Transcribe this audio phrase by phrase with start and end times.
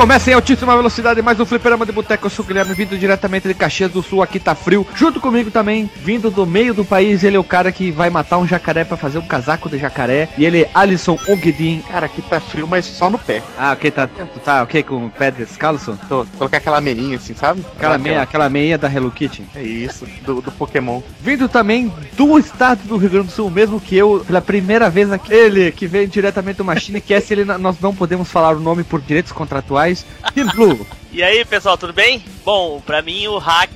[0.00, 2.24] Começa em altíssima velocidade mais um fliperama de boteco.
[2.24, 4.86] Eu sou o Guilherme, vindo diretamente de Caxias do Sul, aqui tá frio.
[4.94, 8.38] Junto comigo também, vindo do meio do país, ele é o cara que vai matar
[8.38, 10.30] um jacaré pra fazer um casaco de jacaré.
[10.38, 11.82] E ele é Alisson Ogedin.
[11.86, 13.42] Cara, aqui tá frio, mas só no pé.
[13.58, 14.08] Ah, ok, tá,
[14.42, 15.98] tá ok com o pé descalço?
[16.08, 17.62] Tô, colocar aquela meinha assim, sabe?
[17.76, 19.44] Aquela meia, aquela meia da Hello Kitty.
[19.54, 21.02] É isso, do, do Pokémon.
[21.20, 25.12] Vindo também do estado do Rio Grande do Sul, mesmo que eu, pela primeira vez
[25.12, 28.82] aqui, ele que veio diretamente do Machine Cast, ele, nós não podemos falar o nome
[28.82, 29.89] por direitos contratuais.
[30.34, 30.86] Team Blue.
[31.12, 32.24] E aí, pessoal, tudo bem?
[32.44, 33.68] Bom, pra mim o hack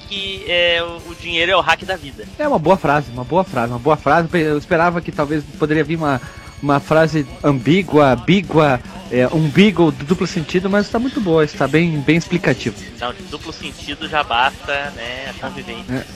[0.47, 2.25] é o dinheiro é o hack da vida.
[2.39, 4.29] É uma boa frase, uma boa frase, uma boa frase.
[4.35, 6.21] Eu esperava que talvez poderia vir uma,
[6.63, 12.17] uma frase ambígua, ambígua, é, umbigo, duplo sentido, mas está muito boa, está bem, bem
[12.17, 12.77] explicativo.
[13.01, 16.07] Não, de duplo sentido já basta, né, a convivência.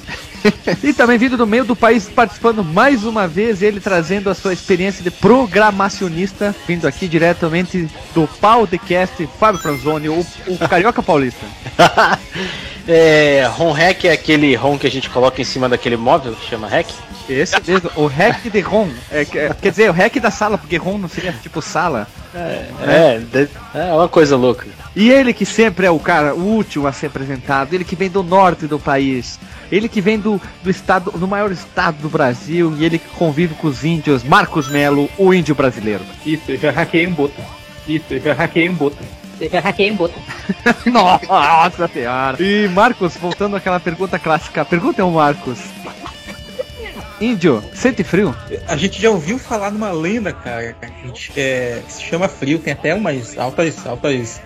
[0.83, 4.53] e também vindo do meio do país, participando mais uma vez, ele trazendo a sua
[4.53, 11.45] experiência de programacionista, vindo aqui diretamente do podcast Fábio Franzoni, o, o Carioca Paulista.
[12.87, 16.49] é, ROM hack é aquele ROM que a gente coloca em cima daquele móvel que
[16.49, 16.89] chama hack?
[17.29, 18.89] Esse mesmo, o hack de ROM.
[19.11, 22.07] É, quer dizer, o hack da sala, porque ROM não seria tipo sala.
[22.35, 24.67] É, é, é uma coisa louca.
[24.95, 28.09] E ele que sempre é o cara, o último a ser apresentado, ele que vem
[28.09, 29.39] do norte do país,
[29.71, 33.55] ele que vem do, do estado, do maior estado do Brasil, e ele que convive
[33.55, 36.05] com os índios, Marcos Melo, o índio brasileiro.
[36.25, 37.41] Isso, eu já hackei um boto.
[37.87, 38.99] Isso, eu já hackei um boto.
[39.41, 40.15] Eu já hackei um boto.
[40.87, 42.43] Nossa senhora.
[42.43, 45.59] E Marcos, voltando àquela pergunta clássica, pergunta é o Marcos.
[47.21, 48.35] Índio, sente frio?
[48.69, 52.61] A gente já ouviu falar numa lenda, cara, que, gente, é, que se chama frio,
[52.61, 54.41] tem até umas altas, altas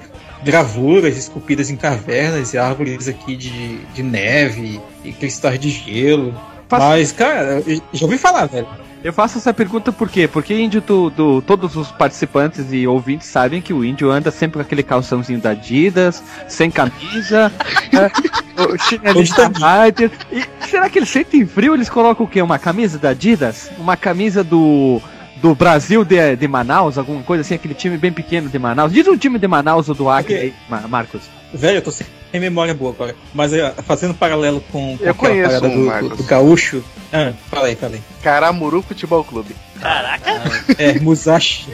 [0.44, 6.34] gravuras esculpidas em cavernas e árvores aqui de, de neve e cristais de gelo.
[6.70, 8.66] Mas, cara, já ouvi falar, velho.
[9.04, 10.28] Eu faço essa pergunta por quê?
[10.28, 14.54] Porque índio do, do, todos os participantes e ouvintes sabem que o índio anda sempre
[14.54, 17.52] com aquele calçãozinho da Adidas, sem camisa,
[17.92, 20.10] é, o chinelinho da Rider.
[20.30, 21.74] E será que eles sentem frio?
[21.74, 22.40] Eles colocam o quê?
[22.40, 23.70] Uma camisa da Adidas?
[23.76, 25.02] Uma camisa do
[25.42, 28.92] do Brasil de, de Manaus, alguma coisa assim, aquele time bem pequeno de Manaus.
[28.92, 30.54] Diz um time de Manaus ou do Acre okay.
[30.70, 31.22] aí, Marcos.
[31.52, 33.16] Velho, eu tô sem memória boa agora.
[33.34, 36.82] Mas uh, fazendo paralelo com, com eu conheço um, do, do, do, gaúcho.
[37.12, 38.00] Ah, falei, falei.
[38.22, 39.54] Caramuru Futebol Clube.
[39.80, 40.30] Caraca!
[40.30, 41.66] Ah, é, Musashi.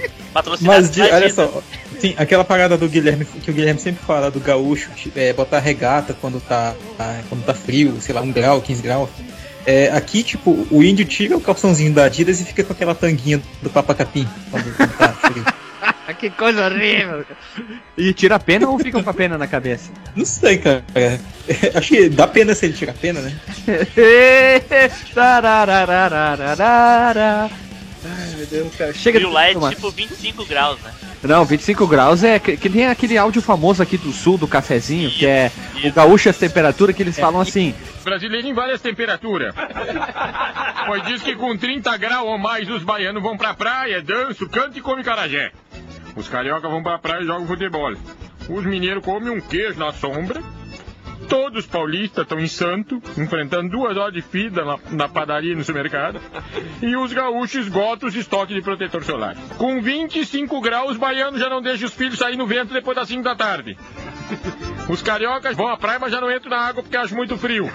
[0.63, 1.63] Mas de, olha só,
[2.01, 6.17] sim, aquela parada do Guilherme, que o Guilherme sempre fala do gaúcho, é, botar regata
[6.19, 9.11] quando tá, tá, quando tá frio, sei lá, um grau, 15 graus.
[9.71, 13.39] É, aqui, tipo, o índio tira o calçãozinho da Adidas e fica com aquela tanguinha
[13.61, 14.27] do Papa Capim.
[14.51, 17.23] Quando, quando tá que coisa horrível.
[17.95, 19.93] E tira a pena ou fica com a pena na cabeça?
[20.17, 20.83] Não sei, cara.
[21.77, 23.39] Acho que dá pena se ele tira a pena, né?
[28.39, 28.95] Meu Deus, cara.
[28.95, 30.95] Chega Frio lá é tipo 25 graus, né?
[31.25, 35.09] Não, 25 graus é que, que nem aquele áudio famoso aqui do sul, do cafezinho,
[35.09, 35.89] isso, que é isso.
[35.89, 37.21] o gaúcho as temperaturas, que eles é.
[37.21, 37.75] falam assim.
[38.05, 39.53] Brasileiro em várias temperaturas.
[40.87, 44.77] pois diz que com 30 graus ou mais os baianos vão pra praia, dançam, cantam
[44.77, 45.51] e comem carajé.
[46.15, 47.93] Os carioca vão pra praia e jogam futebol.
[48.49, 50.41] Os mineiros comem um queijo na sombra
[51.29, 55.55] Todos os paulistas estão em Santo, enfrentando duas horas de fila na, na padaria e
[55.57, 56.21] no supermercado.
[56.83, 59.37] E os gaúchos esgotam os estoques de protetor solar.
[59.59, 63.09] Com 25 graus, os baianos já não deixam os filhos sair no vento depois das
[63.09, 63.77] 5 da tarde.
[64.89, 67.71] Os cariocas vão à praia, mas já não entram na água porque acham muito frio.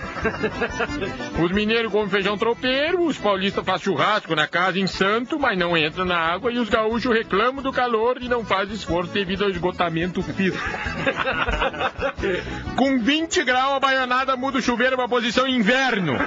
[1.42, 5.78] Os mineiros comem feijão tropeiro, os paulistas fazem churrasco na casa em Santo, mas não
[5.78, 9.50] entram na água, e os gaúchos reclamam do calor e não fazem esforço devido ao
[9.50, 10.58] esgotamento físico.
[12.76, 16.18] Com 20 graus, a baianada muda o chuveiro para posição inverno.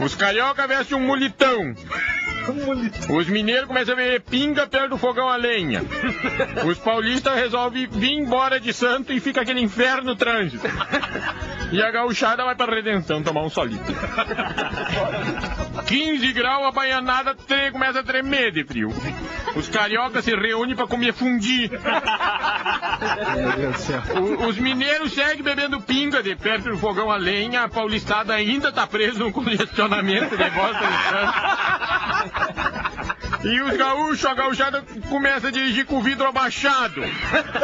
[0.00, 1.74] Os carioca vestem um mulitão.
[3.08, 5.82] Os mineiros começam a beber pinga perto do fogão a lenha.
[6.66, 10.66] Os paulistas resolvem vir embora de Santo e fica aquele inferno no trânsito.
[11.72, 13.84] E a gauchada vai pra Redenção tomar um solito.
[15.86, 18.92] 15 graus, a baianada tre começa a tremer de frio.
[19.56, 21.70] Os cariocas se reúnem pra comer fundi.
[24.16, 27.64] O, os mineiros seguem bebendo pinga de perto do fogão a lenha.
[27.64, 30.86] A paulistada ainda tá presa no congestionamento de bosta
[33.42, 33.48] de.
[33.48, 37.02] E os gaúchos, a gauchada começa a dirigir com o vidro abaixado.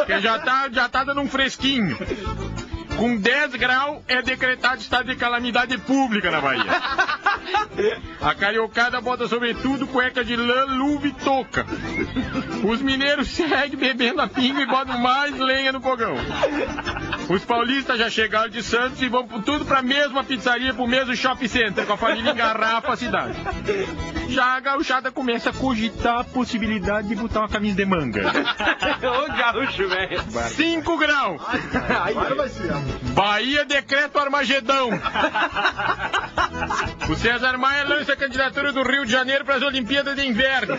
[0.05, 1.97] Que já tá, já tá dando um fresquinho.
[2.97, 6.63] Com 10 graus é decretado estado de calamidade pública na Bahia.
[8.21, 11.65] A cariocada bota sobretudo cueca de lã, luva e touca.
[12.63, 16.15] Os mineiros seguem bebendo a pinga e botam mais lenha no fogão.
[17.29, 21.47] Os paulistas já chegaram de Santos e vão tudo pra mesma pizzaria, pro mesmo shopping
[21.47, 23.37] center, com a família engarrafa a cidade.
[24.29, 28.23] Já a gauchada começa a cogitar a possibilidade de botar uma camisa de manga.
[29.03, 30.21] Ô gaúcho, velho.
[30.49, 31.41] 5 graus.
[33.13, 34.89] Bahia decreta o Armagedão.
[37.09, 40.77] O César Maia lança a candidatura do Rio de Janeiro para as Olimpíadas de Inverno.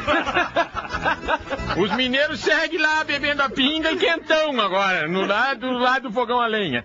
[1.76, 6.12] Os mineiros seguem lá bebendo a pinga e quentão agora, no lado, do lado do
[6.12, 6.82] fogão a lenha.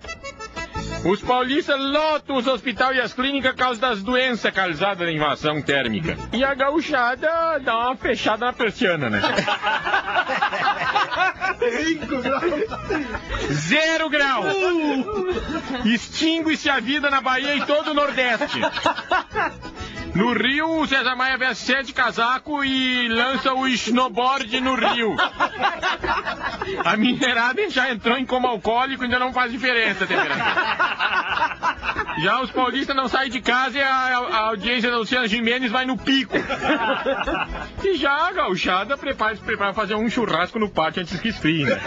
[1.04, 5.62] Os paulistas lotam os hospitais e as clínicas por causa das doenças causadas da invasão
[5.62, 6.16] térmica.
[6.32, 9.20] E a gauchada dá uma fechada na persiana, né?
[13.50, 14.44] Zero grau!
[15.84, 18.60] Extingue-se a vida na Bahia e todo o Nordeste.
[20.14, 25.16] No Rio, o César Maia veste sete casaco e lança o snowboard no Rio.
[26.84, 30.06] A minerada já entrou em coma alcoólico, ainda não faz diferença.
[32.18, 35.84] Já os paulistas não saem de casa e a, a audiência da Luciana Jimenez vai
[35.86, 36.36] no pico.
[37.82, 41.64] E já a gauchada prepara, se prepara fazer um churrasco no pátio antes que esfrie,
[41.64, 41.80] né?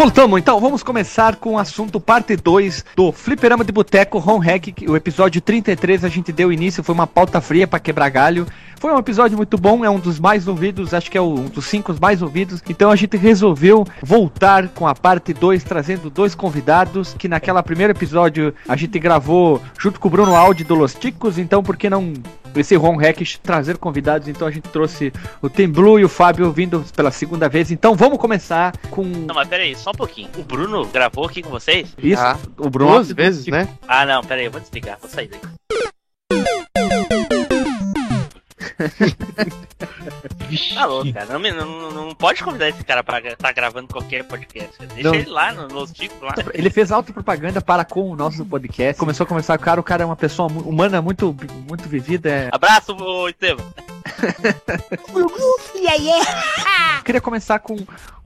[0.00, 4.68] Voltamos, então vamos começar com o assunto parte 2 do Fliperama de Boteco Home Hack.
[4.88, 8.46] O episódio 33 a gente deu início, foi uma pauta fria para quebrar galho.
[8.76, 11.66] Foi um episódio muito bom, é um dos mais ouvidos, acho que é um dos
[11.66, 12.62] cinco mais ouvidos.
[12.66, 17.92] Então a gente resolveu voltar com a parte 2, trazendo dois convidados, que naquela primeiro
[17.92, 21.90] episódio a gente gravou junto com o Bruno Aldi do Los Ticos, então por que
[21.90, 22.14] não
[22.56, 26.50] esse Ron Hack trazer convidados, então a gente trouxe o Tem Blue e o Fábio
[26.52, 27.70] vindo pela segunda vez.
[27.70, 29.02] Então vamos começar com.
[29.04, 30.28] Não, mas peraí, só um pouquinho.
[30.36, 31.88] O Bruno gravou aqui com vocês?
[31.98, 32.92] Isso, Ah, o Bruno.
[32.92, 33.68] Duas vezes, né?
[33.86, 35.48] Ah, não, peraí, eu vou desligar, vou sair daqui.
[40.74, 41.38] Tá louco, cara.
[41.38, 44.74] Não, não, não pode convidar esse cara pra estar tá gravando qualquer podcast.
[44.86, 45.14] Deixa Não.
[45.14, 46.34] ele lá no Los Ticos lá.
[46.52, 48.98] Ele fez autopropaganda para com o nosso podcast.
[48.98, 51.36] Começou a conversar com o cara, o cara é uma pessoa humana muito,
[51.68, 52.28] muito vivida.
[52.28, 52.48] É...
[52.52, 53.64] Abraço, ô Estevam.
[57.04, 57.76] Queria começar com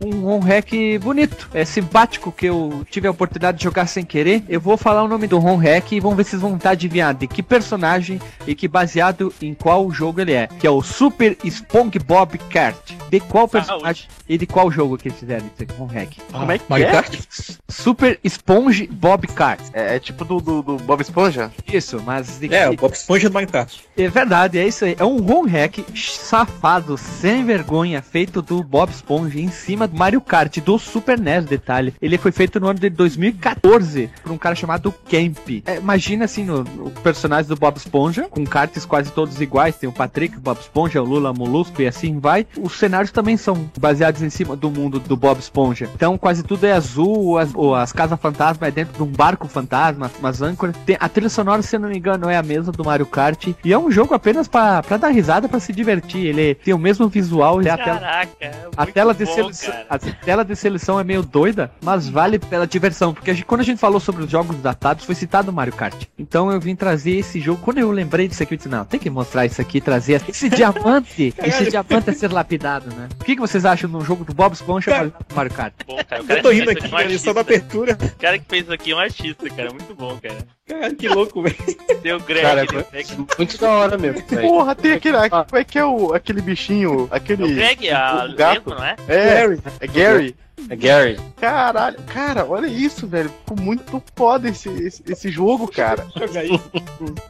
[0.04, 0.70] um home hack
[1.00, 4.44] bonito, é simpático, que eu tive a oportunidade de jogar sem querer.
[4.48, 6.70] Eu vou falar o nome do home hack e vamos ver se vocês vão tentar
[6.70, 10.46] adivinhar de que personagem e que baseado em qual jogo ele é.
[10.46, 12.92] Que é o Super SpongeBob Kart.
[13.10, 16.16] De qual personagem e de qual jogo que eles fizeram esse home hack?
[16.32, 16.90] Como é que Mario é?
[16.90, 17.20] Kart?
[17.68, 19.60] Super SpongeBob Kart.
[19.72, 21.50] É, é tipo do, do, do Bob Esponja?
[21.72, 23.74] Isso, mas de É, o Bob Esponja do Mario Kart.
[23.96, 24.96] É verdade, é isso aí.
[24.98, 30.20] É um home hack safado, sem vergonha, feito do Bob Esponja em cima do Mario
[30.20, 31.94] Kart do Super NES, detalhe.
[32.02, 35.62] Ele foi feito no ano de 2014 por um cara chamado Kemp.
[35.64, 39.76] É, imagina assim, no, o personagem do Bob Esponja, com karts quase todos iguais.
[39.76, 42.46] Tem o Patrick, o Bob Esponja, o Lula Molusco e assim vai.
[42.58, 45.88] Os cenários também são baseados em cima do mundo do Bob Esponja.
[45.94, 49.46] Então quase tudo é azul, as, ou as casas fantasma é dentro de um barco
[49.46, 50.74] fantasma, umas âncoras.
[50.84, 53.48] Tem, a trilha sonora, se eu não me engano, é a mesma do Mario Kart.
[53.64, 56.26] E é um jogo apenas pra, pra dar risada, pra se divertir.
[56.26, 58.00] Ele tem o mesmo visual, é a tela.
[58.00, 59.32] Caraca, é A tela, de bom,
[59.74, 59.86] cara.
[59.90, 63.12] a tela de seleção é meio doida, mas vale pela diversão.
[63.14, 65.72] Porque a gente- quando a gente falou sobre os jogos datados, foi citado o Mario
[65.74, 65.94] Kart.
[66.18, 67.60] Então eu vim trazer esse jogo.
[67.62, 70.48] Quando eu lembrei disso aqui, eu disse: não, tem que mostrar isso aqui, trazer esse
[70.50, 71.34] diamante.
[71.42, 73.08] esse diamante a ser lapidado, né?
[73.20, 75.74] O que, que vocês acham de um jogo do Bob Esponja Cara, no Mario Kart?
[75.86, 76.22] Bom, cara.
[76.22, 77.40] O cara Eu tô que rindo aqui, um cara, só da artista.
[77.40, 77.98] abertura.
[78.00, 79.70] O cara que fez isso aqui é um artista, cara.
[79.70, 80.38] Muito bom, cara.
[80.66, 81.56] Caralho, que louco, velho.
[82.02, 83.26] Deu Greg, Cara, é Greg.
[83.38, 84.48] muito da hora mesmo, velho.
[84.48, 85.28] Porra, tem aquele.
[85.28, 87.06] Como é que é o, aquele bichinho?
[87.10, 87.44] Aquele.
[87.44, 88.70] O Greg, a o gato.
[88.70, 88.96] Lento, não é?
[89.08, 89.62] É, Gary.
[89.80, 90.36] é Gary.
[90.70, 91.18] É Gary.
[91.36, 93.28] Caralho, cara, olha isso, velho.
[93.28, 96.06] Ficou muito foda esse, esse, esse jogo, cara.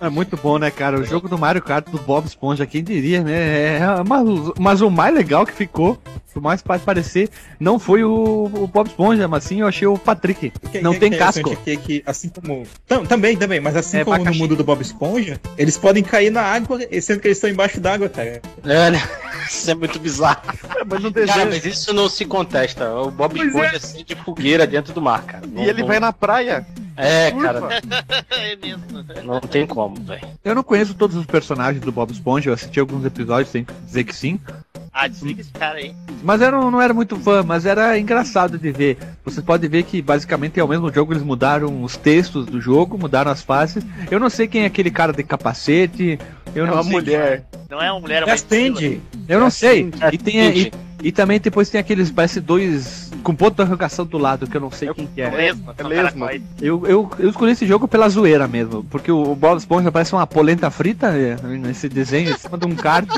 [0.00, 0.99] É muito bom, né, cara?
[1.00, 3.76] O jogo do Mario Kart do Bob Esponja, quem diria, né?
[3.78, 4.23] É, mas,
[4.59, 5.99] mas o mais legal que ficou,
[6.33, 7.28] por mais pode parecer,
[7.59, 10.52] não foi o, o Bob Esponja, mas sim eu achei o Patrick.
[10.71, 11.57] Que- não que- tem que é casco.
[11.66, 12.64] é que, assim como.
[12.87, 14.38] Tam- também, também, mas assim É, como abacaxi.
[14.38, 17.81] no mundo do Bob Esponja, eles podem cair na água, sendo que eles estão embaixo
[17.81, 18.40] d'água, cara.
[18.64, 19.02] Olha,
[19.49, 20.43] isso é muito bizarro.
[20.87, 22.93] Mas no Cara, mas isso não se contesta.
[22.95, 25.47] O Bob Pois Esponja é assim de fogueira dentro do mar, cara.
[25.47, 26.66] Não- E ele não- vai na praia.
[26.97, 27.52] É, Curva.
[27.52, 27.80] cara,
[28.30, 28.83] É mesmo.
[29.25, 30.28] não tem como, velho.
[30.44, 33.73] Eu não conheço todos os personagens do Bob Esponja, eu assisti alguns episódios, tem que
[33.85, 34.38] dizer que sim.
[34.97, 35.93] Ah, desliga esse cara aí.
[36.23, 38.97] Mas eu não, não era muito fã, mas era engraçado de ver.
[39.25, 42.97] Você pode ver que basicamente é o mesmo jogo, eles mudaram os textos do jogo,
[42.97, 43.85] mudaram as faces.
[44.09, 46.17] Eu não sei quem é aquele cara de capacete.
[46.55, 47.45] Eu É não uma sei mulher.
[47.69, 49.01] Não é uma mulher, é É uma a Sandy.
[49.29, 49.91] Eu não É sei.
[50.13, 50.73] E tem, e,
[51.03, 54.61] E também depois tem aqueles, parece dois com ponto de interrogação do lado, que eu
[54.61, 55.31] não sei quem que é.
[55.31, 56.11] Lesma, É lesma.
[56.27, 56.43] caracóis.
[56.61, 60.27] Eu, eu, eu escolhi esse jogo pela zoeira mesmo, porque o Bob Esponja parece uma
[60.27, 63.09] polenta frita é, nesse desenho, em cima de um kart.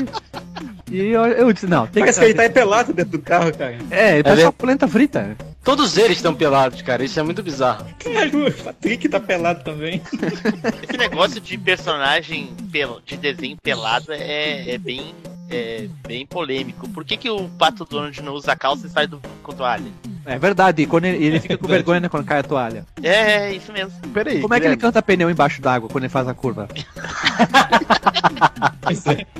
[0.91, 3.77] E eu, eu disse, não, tem que ele tá pelado dentro do carro, cara.
[3.91, 5.35] É, ele parece É uma polenta frita.
[5.63, 7.03] Todos eles estão pelados, cara.
[7.03, 7.85] Isso é muito bizarro.
[7.99, 10.01] Caralho, o Patrick tá pelado também.
[10.87, 15.13] Esse negócio de personagem pel- de desenho pelado é, é bem.
[15.49, 16.89] É bem polêmico.
[16.89, 19.85] Por que, que o Pato Donald não usa calça e sai do, com toalha?
[20.27, 22.85] É verdade, quando ele, ele fica com vergonha né, quando cai a toalha.
[23.01, 23.91] É, é isso mesmo.
[24.13, 26.67] Peraí, Como é que ele canta pneu embaixo d'água quando ele faz a curva?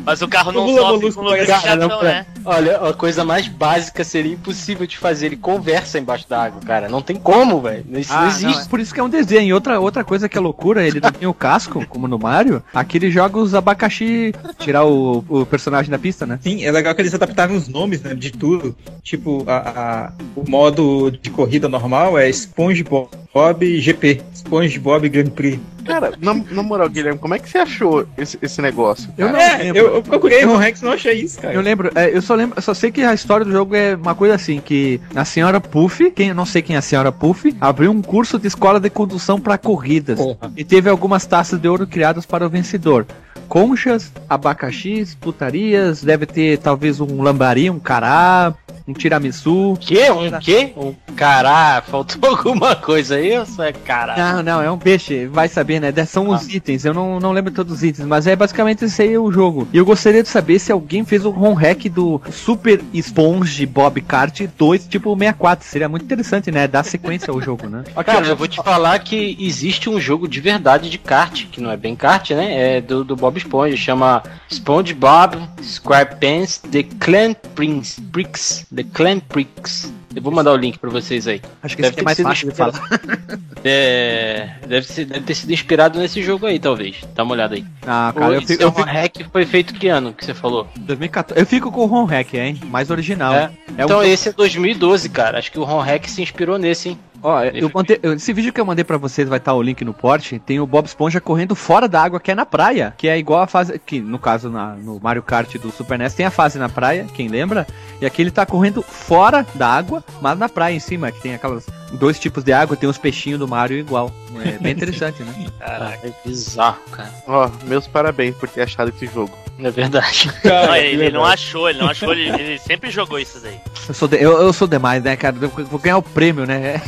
[0.06, 2.26] Mas o carro não O sofre com lubrificação, não, né?
[2.46, 5.28] Olha, a coisa mais básica seria impossível de fazer.
[5.28, 6.90] Ele conversa embaixo d'água, cara.
[6.90, 7.86] Não tem como, velho.
[7.98, 8.64] Isso não existe.
[8.64, 9.54] é por isso que é um desenho.
[9.56, 12.62] Outra, outra coisa que é loucura, ele não tem o casco, como no Mario.
[12.74, 16.40] Aqui ele joga os abacaxi, tirar o, o personagem da pista, né?
[16.42, 18.76] Sim, é legal que eles adaptaram os nomes né, de tudo.
[19.02, 20.77] Tipo, a, a- o modo
[21.12, 24.22] de corrida normal é SpongeBob GP.
[24.34, 25.60] SpongeBob Grand Prix.
[25.86, 29.10] cara, na, na moral, Guilherme, como é que você achou esse, esse negócio?
[29.18, 29.38] Eu cara?
[29.38, 29.78] não É, lembro.
[29.82, 31.54] eu, eu procurei no Rex e não achei isso, cara.
[31.54, 33.96] Eu lembro, é, eu só lembro, eu só sei que a história do jogo é
[33.96, 37.12] uma coisa assim, que a senhora Puff, quem eu não sei quem é a senhora
[37.12, 40.52] Puff, abriu um curso de escola de condução para corridas Porra.
[40.56, 43.06] e teve algumas taças de ouro criadas para o vencedor.
[43.48, 48.54] Conchas, abacaxis, putarias, deve ter talvez um lambari, um cará,
[48.88, 49.78] um tiramisu.
[49.80, 50.10] Que?
[50.10, 50.74] Um quê?
[50.78, 53.36] Um cará, faltou alguma coisa aí?
[53.36, 54.16] Isso é cará.
[54.18, 55.94] Não, não, é um peixe, vai saber, né?
[56.06, 59.18] São os itens, eu não, não lembro todos os itens, mas é basicamente esse aí
[59.18, 59.68] o jogo.
[59.74, 64.00] E eu gostaria de saber se alguém fez o ROM hack do Super Sponge Bob
[64.02, 65.68] Kart 2, tipo 64.
[65.68, 66.68] Seria muito interessante, né?
[66.68, 67.84] Dar sequência ao jogo, né?
[68.06, 71.72] Cara, eu vou te falar que existe um jogo de verdade de kart, que não
[71.72, 72.78] é bem kart, né?
[72.78, 78.66] É do, do Bob Esponja, chama SpongeBob SquarePants The Clan Prince Pricks.
[78.78, 79.92] The Clan Pricks.
[80.16, 81.42] Eu vou mandar o link pra vocês aí.
[81.62, 83.38] Acho que Deve esse aqui é mais ter sido fácil de falar.
[83.64, 86.98] É, deve, ser- deve ter sido inspirado nesse jogo aí, talvez.
[87.16, 87.66] Dá uma olhada aí.
[87.86, 90.34] Ah, cara, eu o fico, eu o fico hack foi feito que ano que você
[90.34, 90.68] falou?
[90.78, 91.42] 2014.
[91.42, 92.62] Eu fico com o ROM hack, hein?
[92.66, 93.34] Mais original.
[93.34, 93.52] É.
[93.78, 95.40] É então um- esse é 2012, cara.
[95.40, 97.00] Acho que o Ron Hack se inspirou nesse, hein?
[97.28, 99.84] Ó, eu mandei, eu- esse vídeo que eu mandei pra vocês vai estar o link
[99.84, 100.40] no porte.
[100.40, 102.94] Tem o Bob Esponja correndo fora da água, que é na praia.
[102.98, 103.78] Que é igual a fase.
[103.80, 107.06] Que no caso, na- no Mario Kart do Super NES, tem a fase na praia,
[107.14, 107.68] quem lembra?
[108.00, 111.34] E aqui ele tá correndo fora da água, mas na praia em cima, que tem
[111.36, 114.12] aquelas dois tipos de água, tem os peixinhos do Mario igual.
[114.44, 115.48] É bem interessante, né?
[115.60, 117.12] Caraca, é bizarro, cara.
[117.28, 119.36] Ó, meus parabéns por ter achado esse jogo.
[119.60, 120.32] É verdade.
[120.44, 123.58] Não, ele, ele não achou, ele não achou, ele, ele sempre jogou isso daí.
[123.88, 125.36] Eu sou, de- eu, eu sou demais, né, cara?
[125.42, 126.80] Eu vou ganhar o prêmio, né?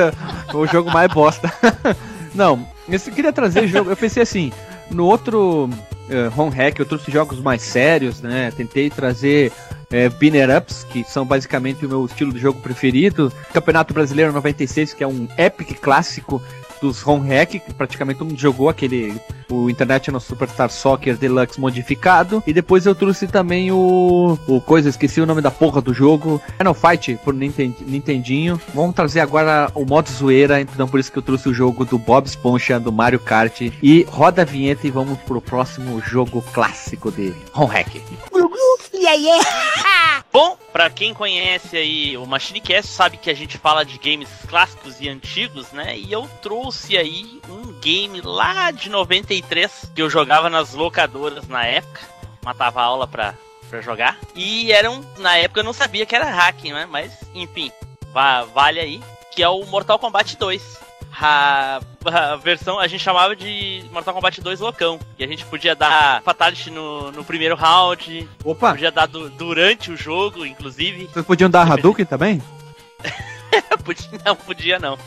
[0.54, 1.52] o jogo mais bosta.
[2.34, 3.90] Não, eu queria trazer jogo.
[3.90, 4.50] Eu pensei assim,
[4.90, 5.68] no outro
[6.08, 8.50] eh, home hack eu trouxe jogos mais sérios, né?
[8.56, 9.52] Tentei trazer
[9.94, 13.32] é, Binner Ups, que são basicamente o meu estilo de jogo preferido.
[13.52, 16.42] Campeonato Brasileiro 96, que é um epic clássico
[16.82, 19.14] dos home hack, que praticamente todo mundo jogou aquele
[19.48, 22.42] o International Superstar Soccer Deluxe modificado.
[22.46, 26.42] E depois eu trouxe também o, o coisa, esqueci o nome da porra do jogo.
[26.58, 28.60] Final Fight por Ninten- Nintendinho.
[28.74, 31.98] Vamos trazer agora o modo zoeira, então por isso que eu trouxe o jogo do
[31.98, 33.60] Bob Esponja do Mario Kart.
[33.82, 37.94] E roda a vinheta e vamos pro próximo jogo clássico de home hack.
[40.32, 45.00] Bom, pra quem conhece aí o MachineCast, sabe que a gente fala de games clássicos
[45.00, 45.96] e antigos, né?
[45.96, 51.64] E eu trouxe aí um game lá de 93 que eu jogava nas locadoras na
[51.64, 52.00] época.
[52.44, 53.34] Matava aula pra,
[53.70, 54.18] pra jogar.
[54.34, 55.04] E era um.
[55.18, 56.86] Na época eu não sabia que era hacking, né?
[56.86, 57.70] Mas, enfim,
[58.12, 59.00] va- vale aí.
[59.34, 60.62] Que é o Mortal Kombat 2.
[61.20, 64.98] A, a versão a gente chamava de Mortal Kombat 2 loucão.
[65.18, 69.90] E a gente podia dar fatality no, no primeiro round, Opa, Podia dar du- durante
[69.92, 71.06] o jogo, inclusive.
[71.12, 72.42] vocês podiam dar Hadouken também?
[73.84, 74.98] podia, não, podia não.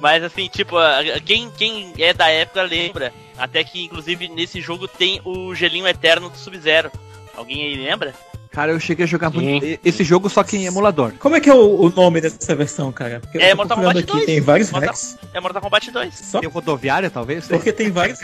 [0.00, 0.76] Mas assim, tipo,
[1.24, 3.12] quem, quem é da época lembra.
[3.38, 6.90] Até que, inclusive, nesse jogo tem o gelinho eterno do Sub-Zero.
[7.36, 8.14] Alguém aí lembra?
[8.60, 11.12] Cara, eu cheguei a jogar muito- esse jogo só que em emulador.
[11.18, 13.18] Como é que é o, o nome dessa versão, cara?
[13.20, 14.26] Porque É eu Mortal Kombat aqui, 2.
[14.26, 15.18] tem vários Mortal- hacks.
[15.32, 16.14] É Mortal Kombat 2.
[16.14, 17.46] Só Tem rodoviária, talvez?
[17.48, 18.20] porque tem vários.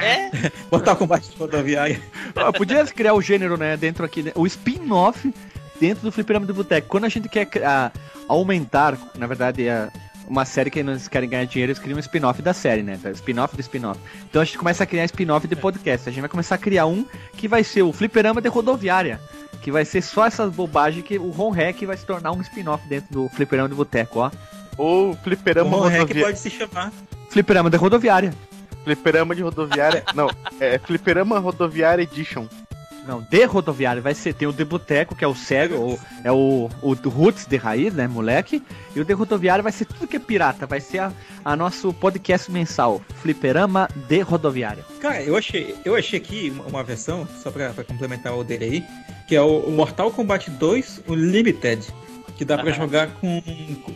[0.00, 0.30] É,
[0.70, 2.00] Mortal Kombat rodoviária.
[2.36, 5.34] Ah, Podia criar o gênero, né, dentro aqui, né, o spin-off
[5.80, 6.86] dentro do Fliperama do Boteco.
[6.86, 7.90] Quando a gente quer ah,
[8.28, 9.88] aumentar, na verdade, é
[10.28, 12.96] uma série que eles querem ganhar dinheiro, eles criam um spin-off da série, né?
[13.12, 13.98] Spin-off do spin-off.
[14.30, 16.08] Então a gente começa a criar spin-off de podcast.
[16.08, 17.04] A gente vai começar a criar um
[17.36, 19.20] que vai ser o Fliperama de Rodoviária.
[19.64, 22.86] Que vai ser só essas bobagens que o Ron Hack vai se tornar um spin-off
[22.86, 24.30] dentro do Fliperama do Boteco, ó.
[24.76, 26.24] Ou O fliperama, Ron Hack rodovia...
[26.26, 26.92] pode se chamar.
[27.30, 28.34] Fliperama de Rodoviária.
[28.84, 30.04] fliperama de rodoviária.
[30.14, 30.28] Não,
[30.60, 32.46] é Fliperama Rodoviária Edition.
[33.06, 34.34] Não, de rodoviária vai ser.
[34.34, 37.92] Tem o de boteco, que é o sério, ou, é o, o Roots de raiz,
[37.92, 38.62] né, moleque?
[38.94, 40.66] E o de rodoviária vai ser tudo que é pirata.
[40.66, 41.12] Vai ser a,
[41.44, 44.84] a nosso podcast mensal, Fliperama de rodoviária.
[45.00, 48.84] Cara, eu achei, eu achei aqui uma versão, só pra, pra complementar o dele aí,
[49.26, 51.92] que é o Mortal Kombat 2 Unlimited
[52.36, 53.40] que dá para jogar com,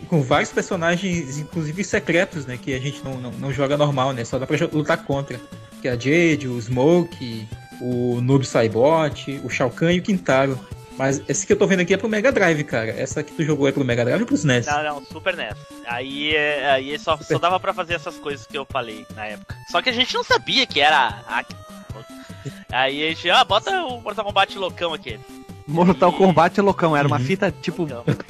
[0.07, 2.57] com vários personagens, inclusive secretos, né?
[2.57, 4.23] Que a gente não, não, não joga normal, né?
[4.23, 5.39] Só dá pra lutar contra.
[5.81, 7.47] Que é a Jade, o Smoke,
[7.81, 10.59] o Noob Saibot, o Shao Kahn e o Quintaro.
[10.97, 12.89] Mas esse que eu tô vendo aqui é pro Mega Drive, cara.
[12.89, 14.65] Essa que tu jogou é pro Mega Drive ou pros NES?
[14.65, 15.55] Não, não, Super NES.
[15.87, 19.55] Aí, é, aí só, só dava pra fazer essas coisas que eu falei na época.
[19.71, 21.23] Só que a gente não sabia que era.
[22.69, 25.17] Aí a gente, ah, bota o Mortal Kombat loucão aqui.
[25.69, 27.23] Mortal Kombat é loucão, era uma uhum.
[27.23, 27.87] fita tipo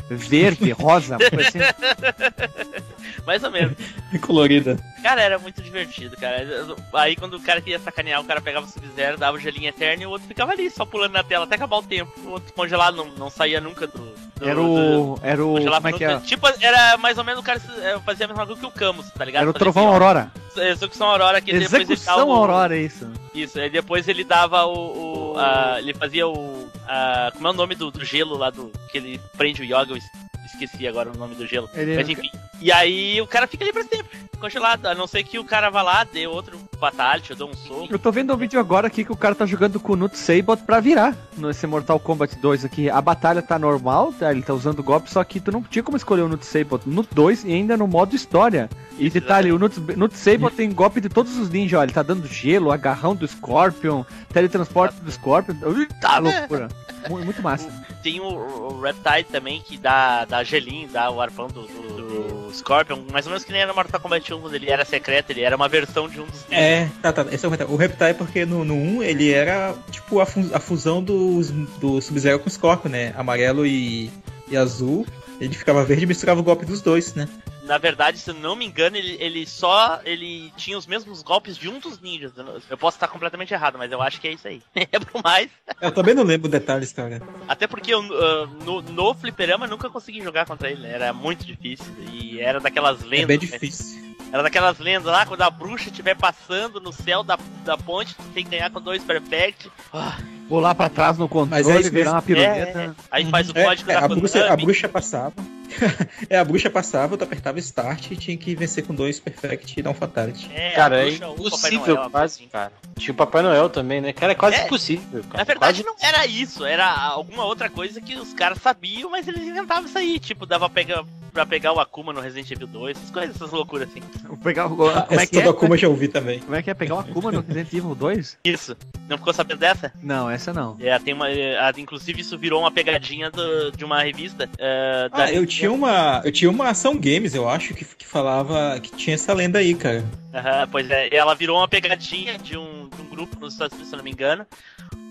[0.10, 1.60] verde, rosa, assim.
[3.26, 3.78] Mais ou menos.
[4.22, 4.78] Colorida.
[5.02, 6.46] Cara, era muito divertido, cara.
[6.94, 10.04] Aí quando o cara queria sacanear, o cara pegava o Sub-Zero, dava o gelinho eterno
[10.04, 12.12] e o outro ficava ali, só pulando na tela até acabar o tempo.
[12.26, 14.14] O outro congelado não, não saía nunca do.
[14.36, 14.66] do era o.
[14.66, 15.64] Do, era o.
[15.64, 16.20] Como é que é?
[16.20, 19.10] Tipo, era mais ou menos o cara é, fazia a mesma coisa que o Camus,
[19.12, 19.44] tá ligado?
[19.44, 20.32] Era o Trovão assim, Aurora.
[20.58, 22.20] Execução Aurora que Execução depois ele dava.
[22.20, 23.12] Execução Aurora, é isso.
[23.34, 25.34] Isso, aí depois ele dava o.
[25.34, 26.49] o a, ele fazia o.
[26.90, 28.72] A, como é o nome do, do gelo lá do.
[28.92, 29.98] Que ele prende o Yoga,
[30.46, 31.70] esqueci agora o nome do gelo.
[31.74, 31.96] Ele...
[31.96, 32.32] Mas enfim.
[32.62, 34.86] E aí o cara fica ali pra sempre, congelado.
[34.86, 37.88] A não ser que o cara vá lá, dê outro fatality, ou dê um soco.
[37.90, 40.18] Eu tô vendo um vídeo agora aqui que o cara tá jogando com o Nut
[40.18, 42.90] Sabot pra virar nesse Mortal Kombat 2 aqui.
[42.90, 44.32] A batalha tá normal, tá?
[44.32, 47.04] ele tá usando golpe, só que tu não tinha como escolher o Nut Sabot no
[47.04, 48.70] 2 e ainda no modo história.
[48.98, 51.84] E detalhe, o Nut, Nut Sabot tem golpe de todos os ninjas, ó.
[51.84, 55.56] Ele tá dando gelo, agarrão do Scorpion, teletransporte do Scorpion.
[56.02, 56.68] Tá loucura.
[57.08, 57.70] Muito massa.
[58.02, 62.54] Tem o, o Reptile também que dá, dá gelinho, dá o arpão do, do, do,
[62.54, 65.42] Scorpion, mais ou menos que nem era Mortal Kombat 1, quando ele era secreto, ele
[65.42, 66.46] era uma versão de um dos.
[66.50, 67.26] É, tá, tá.
[67.32, 67.74] Esse é o Reptile.
[67.74, 71.42] O Reptile, porque no, no 1 ele era tipo a, a fusão do,
[71.80, 73.14] do Sub-Zero com o Scorpion, né?
[73.16, 74.12] Amarelo e,
[74.50, 75.06] e azul.
[75.40, 77.28] Ele ficava verde e misturava o golpe dos dois, né?
[77.70, 81.56] Na verdade, se eu não me engano, ele, ele só ele tinha os mesmos golpes
[81.56, 82.32] de um dos ninjas.
[82.68, 84.60] Eu posso estar completamente errado, mas eu acho que é isso aí.
[84.76, 85.52] é pro mais.
[85.80, 87.22] Eu também não lembro detalhes, cara.
[87.48, 90.94] Até porque eu, uh, no, no fliperama eu nunca consegui jogar contra ele, né?
[90.94, 91.86] Era muito difícil.
[92.12, 93.24] E era daquelas lendas.
[93.24, 93.46] É bem né?
[93.46, 94.02] difícil.
[94.02, 94.16] Né?
[94.32, 98.24] Era daquelas lendas lá, quando a bruxa estiver passando no céu da, da ponte, tu
[98.34, 99.72] tem que ganhar com dois perfect.
[99.94, 100.18] Ah.
[100.48, 102.80] Pular pra trás no controle, Mas é virar uma piruleta.
[102.80, 102.92] É, é.
[103.12, 103.64] Aí faz o uhum.
[103.64, 105.59] código é, da a bruxa, a bruxa passava.
[106.30, 109.84] é, a bruxa passava, tu apertava start e tinha que vencer com dois perfect e
[109.84, 110.50] dar um fatality.
[110.54, 112.48] É, cara, é impossível quase, assim.
[112.48, 112.72] cara.
[112.98, 114.14] Tinha o Papai Noel também, né?
[114.14, 115.38] Cara, é quase é, impossível, cara.
[115.38, 116.02] Na verdade, quase...
[116.02, 116.66] não era isso.
[116.66, 120.20] Era alguma outra coisa que os caras sabiam, mas eles inventavam isso aí.
[120.20, 123.52] Tipo, dava pra pegar, pra pegar o Akuma no Resident Evil 2, essas coisas, essas
[123.52, 124.02] loucuras assim.
[124.44, 124.76] Pegar o...
[124.76, 125.42] Como é que é?
[125.42, 126.40] do Akuma já ouvi também.
[126.40, 128.38] Como é que é pegar o Akuma no Resident Evil 2?
[128.44, 128.76] Isso.
[129.08, 129.92] Não ficou sabendo dessa?
[130.04, 130.78] Não, essa não.
[130.80, 131.30] É, tem uma.
[131.30, 134.46] É, inclusive, isso virou uma pegadinha do, de uma revista.
[134.46, 136.22] Uh, ah, eu tinha uma.
[136.24, 139.74] Eu tinha uma ação games, eu acho, que, que falava que tinha essa lenda aí,
[139.74, 140.00] cara.
[140.00, 143.90] Uhum, pois é, ela virou uma pegadinha de um, de um grupo nos Estados Unidos,
[143.90, 144.46] se não me engano.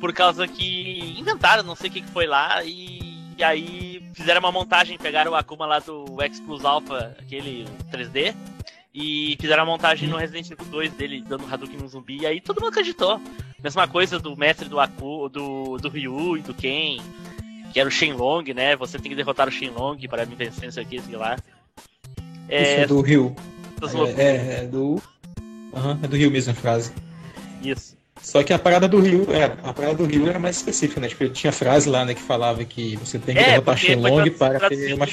[0.01, 4.41] Por causa que inventaram, não sei o que, que foi lá, e e aí fizeram
[4.41, 8.35] uma montagem, pegaram o Akuma lá do X Plus Alpha, aquele 3D,
[8.93, 12.41] e fizeram a montagem no Resident Evil 2 dele dando Hadouken no zumbi, e aí
[12.41, 13.21] todo mundo acreditou.
[13.63, 16.99] Mesma coisa do mestre do Aku, do, do Ryu e do Ken,
[17.73, 18.77] que era o Shenlong, né?
[18.77, 21.37] Você tem que derrotar o Shenlong para me vencer, isso aqui, sei lá.
[22.49, 23.37] É, Isso é do Ryu.
[24.17, 25.01] É, é, é, do.
[25.73, 26.93] Uhum, é do Ryu mesmo a frase.
[27.63, 27.97] Isso.
[28.21, 31.09] Só que a parada do Rio, é, a parada do Rio era mais específica, né?
[31.09, 34.69] Tipo, tinha frase lá, né, que falava que você tem que é, derrotar Shenlong para
[34.69, 35.07] ter uma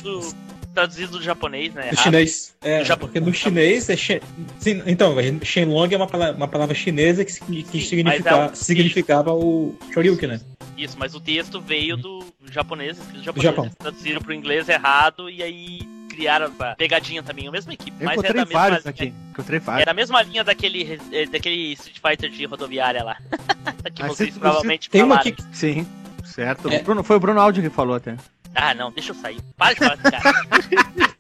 [0.76, 1.90] traduzido do japonês, né?
[1.90, 2.54] Do chinês.
[2.62, 3.96] É, do porque no chinês é.
[3.96, 9.34] Sim, então, Shenlong é uma palavra, uma palavra chinesa que, que Sim, significa, é significava
[9.34, 10.42] o Shoryuken, né?
[10.78, 12.98] Isso, mas o texto veio do japonês.
[12.98, 13.70] Do Japão.
[13.78, 17.96] Traduziram pro inglês errado e aí criaram a pegadinha também, a mesma equipe.
[18.00, 19.14] Eu mas é da mesma linha, aqui.
[19.32, 19.82] Encontrei vários.
[19.82, 23.18] Era a mesma linha daquele, eh, daquele Street Fighter de rodoviária lá.
[23.94, 25.36] que ah, vocês provavelmente Tem uma aqui.
[25.52, 25.86] Sim,
[26.24, 26.70] certo.
[26.70, 26.82] É.
[26.82, 28.16] Bruno, foi o Bruno Aldi que falou até.
[28.56, 29.42] Ah, não, deixa eu sair.
[29.58, 31.16] Para de falar desse cara.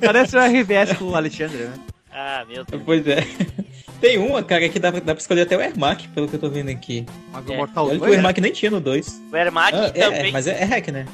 [0.04, 1.74] Parece o RBS com o Alexandre, né?
[2.10, 2.82] Ah, meu Deus.
[2.84, 3.18] Pois é.
[4.00, 6.48] Tem uma, cara, que dá, dá pra escolher até o Ermac, pelo que eu tô
[6.48, 7.06] vendo aqui.
[7.32, 7.56] Mas é.
[7.56, 9.22] Mortal o Ermac nem tinha no 2.
[9.32, 10.28] O Ermac ah, é, também.
[10.28, 11.06] É, mas é, é hack, né?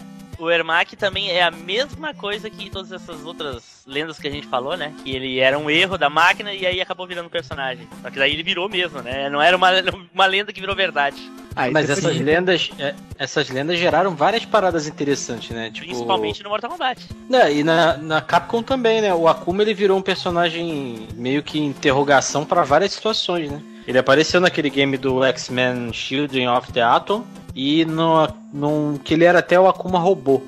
[0.42, 4.48] O Ermac também é a mesma coisa que todas essas outras lendas que a gente
[4.48, 4.92] falou, né?
[5.04, 7.86] Que ele era um erro da máquina e aí acabou virando personagem.
[8.02, 9.30] Só que daí ele virou mesmo, né?
[9.30, 9.68] Não era uma,
[10.12, 11.16] uma lenda que virou verdade.
[11.54, 15.70] Ah, Mas essas lendas, é, essas lendas geraram várias paradas interessantes, né?
[15.70, 15.86] Tipo...
[15.86, 17.06] Principalmente no Mortal Kombat.
[17.28, 19.14] Né, e na, na Capcom também, né?
[19.14, 23.62] O Akuma ele virou um personagem meio que interrogação para várias situações, né?
[23.86, 29.24] Ele apareceu naquele game do X-Men Children of the Atom e no, no que ele
[29.24, 30.42] era até o Akuma Robô,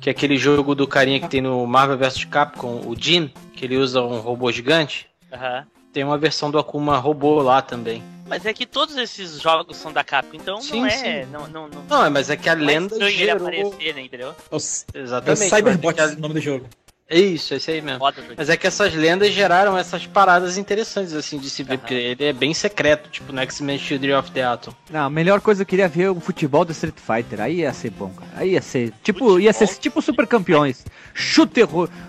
[0.00, 3.64] que é aquele jogo do carinha que tem no Marvel vs Capcom, o Jim, que
[3.64, 5.06] ele usa um robô gigante.
[5.32, 5.66] Aham.
[5.92, 8.02] Tem uma versão do Akuma Robô lá também.
[8.28, 10.90] Mas é que todos esses jogos são da Capcom, então Sim, não é.
[10.90, 11.30] sim.
[11.32, 13.48] Não, não, não, Não, mas é que a não é lenda estranho ele gerou...
[13.48, 14.28] aparecer, né, entendeu?
[14.28, 15.48] É o, é o Exatamente.
[15.50, 16.66] Cyberbot mas é que o nome do jogo.
[17.10, 17.98] Isso, esse aí mesmo.
[17.98, 21.78] Foda Mas é que essas lendas geraram essas paradas interessantes, assim, de se ver, Aham.
[21.78, 24.72] porque ele é bem secreto, tipo no X-Men Children of the Atom.
[24.88, 27.40] Não, a melhor coisa eu queria ver é o futebol do Street Fighter.
[27.40, 28.30] Aí ia ser bom, cara.
[28.36, 28.92] Aí ia ser.
[29.02, 30.84] Tipo, ia ser tipo super campeões.
[31.12, 31.60] Chute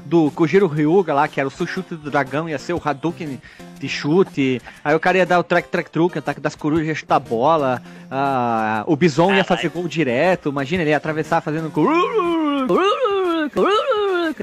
[0.05, 3.41] do Kojiro Ryuga lá, que era o seu chute do dragão, ia ser o Hadouken
[3.79, 4.61] de chute.
[4.83, 7.19] Aí o cara ia dar o track track truque, ataque das corujas, ia chutar a
[7.19, 7.81] bola.
[8.09, 10.49] Ah, o Bison ia fazer gol direto.
[10.49, 11.71] Imagina, ele ia atravessar fazendo.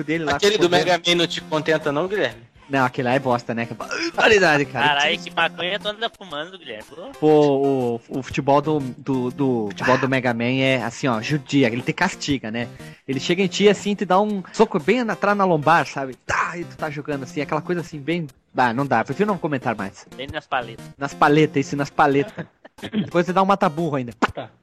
[0.04, 0.36] Dele lá.
[0.36, 0.68] Aquele do.
[0.68, 2.48] Mega Man não te contenta não, Guilherme?
[2.68, 3.64] Não, aquele lá é bosta, né?
[3.64, 4.88] Que Barbaridade, cara.
[4.88, 6.84] Caralho, que maconha tu anda fumando, Guilherme.
[7.18, 11.68] Pô, o, o futebol do, do, do futebol do Mega Man é assim, ó, judia,
[11.68, 12.68] ele te castiga, né?
[13.06, 16.14] Ele chega em ti assim, te dá um soco bem atrás na lombar, sabe?
[16.26, 18.26] Tá, e tu tá jogando assim, aquela coisa assim, bem.
[18.54, 20.06] Ah, não dá, prefiro não comentar mais.
[20.14, 20.84] bem nas paletas.
[20.98, 22.44] Nas paletas, isso, nas paletas.
[22.92, 24.12] Depois você dá um mata-burro ainda.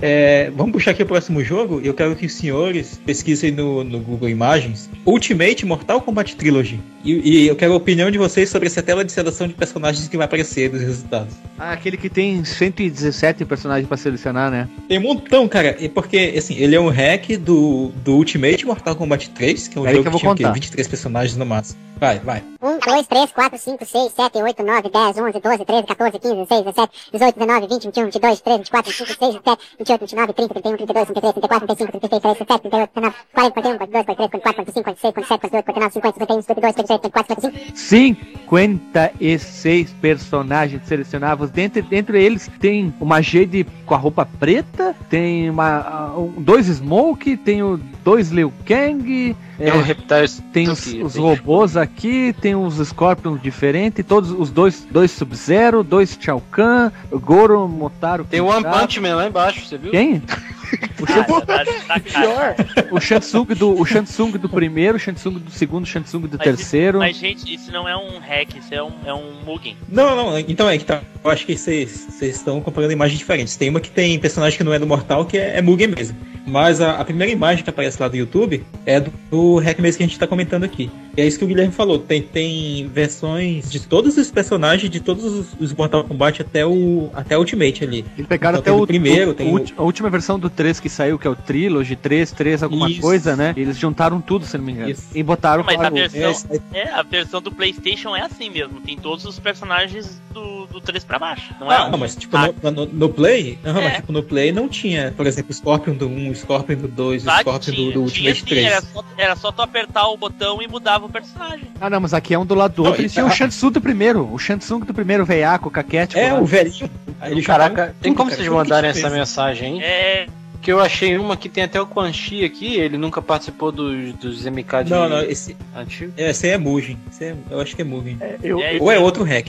[0.00, 1.80] É, vamos puxar aqui o próximo jogo.
[1.82, 6.80] Eu quero que os senhores pesquisem no, no Google Imagens Ultimate Mortal Kombat Trilogy.
[7.04, 10.06] E, e eu quero a opinião de vocês sobre essa tela de seleção de personagens
[10.08, 11.34] que vai aparecer dos resultados.
[11.58, 14.68] Ah, aquele que tem 117 personagens pra selecionar, né?
[14.88, 15.76] Tem um montão, cara.
[15.80, 19.80] E porque, assim, ele é um hack do, do Ultimate Mortal Kombat 3, que é
[19.80, 20.42] um Peraí jogo que eu que, vou tinha quê?
[20.44, 20.54] contar.
[20.54, 21.80] 23 personagens no máximo.
[21.98, 22.44] Vai, vai.
[22.62, 26.34] 1, 2, 3, 4, 5, 6, 7, 8, 9, 10, 11, 12, 13, 14, 15,
[26.36, 30.54] 16, 17, 18, 19, 20, 21, 22, 23, 24, 25, 26, 27, 28, 29, 30,
[30.54, 34.84] 31, 32, 33, 34, 35, 36, 37, 38, 39, 40, 41, 42, 43, 44, 45,
[34.84, 37.34] 46, 47, 48, 49, 50, 51, 52, 53, 54,
[37.74, 38.38] 55.
[38.48, 41.50] 56 personagens selecionáveis.
[41.50, 46.66] Dentre, dentre eles tem uma Jade com a roupa preta, tem uma, ah, um- dois
[46.66, 51.76] Smoke, tem o dois Liu Kang, É, é, um Reptiles tem os, os tem- robôs
[51.76, 58.24] aqui, tem os Scorpions diferentes, todos os dois, dois Sub-Zero, dois Shao Kahn, Goro, Motaro.
[58.24, 58.64] Tem o One.
[58.64, 59.90] Punch Man lá embaixo, você viu?
[59.90, 60.22] Quem?
[61.00, 61.04] O,
[61.36, 62.56] Ah, tá, cara.
[62.90, 66.44] o Shansung do, o Shansung do primeiro, o Shansung do segundo, o Shansung do Mas
[66.44, 66.98] terceiro.
[66.98, 69.76] Mas, gente, isso não é um hack, isso é um, é um Mugen.
[69.88, 71.00] Não, não, então é que tá.
[71.24, 73.56] Eu acho que vocês vocês estão comparando imagens diferentes.
[73.56, 76.16] Tem uma que tem personagem que não é do Mortal, que é, é Mugen mesmo.
[76.46, 79.98] Mas a, a primeira imagem que aparece lá do YouTube é do, do hack mesmo
[79.98, 80.90] que a gente tá comentando aqui.
[81.18, 81.98] E é isso que o Guilherme falou.
[81.98, 87.10] Tem, tem versões de todos os personagens, de todos os, os Mortal Kombat até o
[87.12, 88.04] até Ultimate ali.
[88.16, 90.78] Eles pegaram Então até tem o, primeiro, o- tem o a última versão do 3
[90.78, 93.00] que saiu, que é o Trilogy 3, 3 alguma Isso.
[93.00, 93.52] coisa, né?
[93.56, 94.90] Eles juntaram tudo, se não me engano.
[94.90, 95.08] Isso.
[95.12, 96.32] E botaram Mas a versão,
[96.72, 98.80] é- é, a versão do Playstation é assim mesmo.
[98.80, 101.52] Tem todos os personagens do, do 3 pra baixo.
[101.58, 103.84] Não Ah, é não, mas tipo, no, no- no Play, não, É.
[103.84, 106.86] mas tipo, no Play não tinha, por exemplo, o Scorpion do 1, o Scorpion do
[106.86, 108.66] 2, o Claro que Scorpion do, tinha, do tinha Ultimate sim, 3.
[108.66, 111.66] era só, era só tu apertar o botão e mudava o personagem.
[111.80, 113.02] Ah, não, mas aqui é um do lado do Não, outro.
[113.02, 114.32] e- Eles tinham o Shansung do primeiro.
[114.32, 116.18] O Shansung do primeiro, veiaco, caquete.
[116.18, 116.90] É, o velhinho.
[117.22, 119.18] Ele Caraca, jogava tem como vocês mandarem tinha essa mesmo.
[119.18, 119.82] mensagem, hein?
[119.82, 120.26] É,
[120.68, 124.12] Que eu achei uma que tem até o Quan Chi aqui, ele nunca participou dos,
[124.16, 126.12] dos MK de Não, não, esse, antigo.
[126.14, 126.98] esse aí é Mugen.
[127.10, 128.18] Esse é- eu acho que é Mugen.
[128.42, 129.48] Eu, É, Ou é outro hack.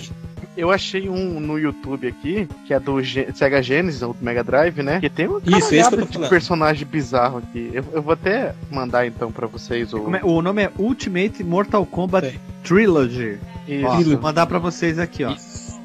[0.55, 4.41] eu achei um no YouTube aqui, que é do Ge- Sega Genesis, ou do Mega
[4.45, 5.01] Drive, né?
[5.01, 6.29] Que tem um Isso, esse que eu tô de falando.
[6.29, 7.69] personagem bizarro aqui.
[7.73, 10.15] Eu, eu vou até mandar então pra vocês o.
[10.15, 12.39] É- o nome é Ultimate Mortal Kombat Sei.
[12.63, 13.37] Trilogy.
[13.67, 13.85] Isso.
[13.85, 15.35] Ó, vou mandar pra vocês aqui, ó.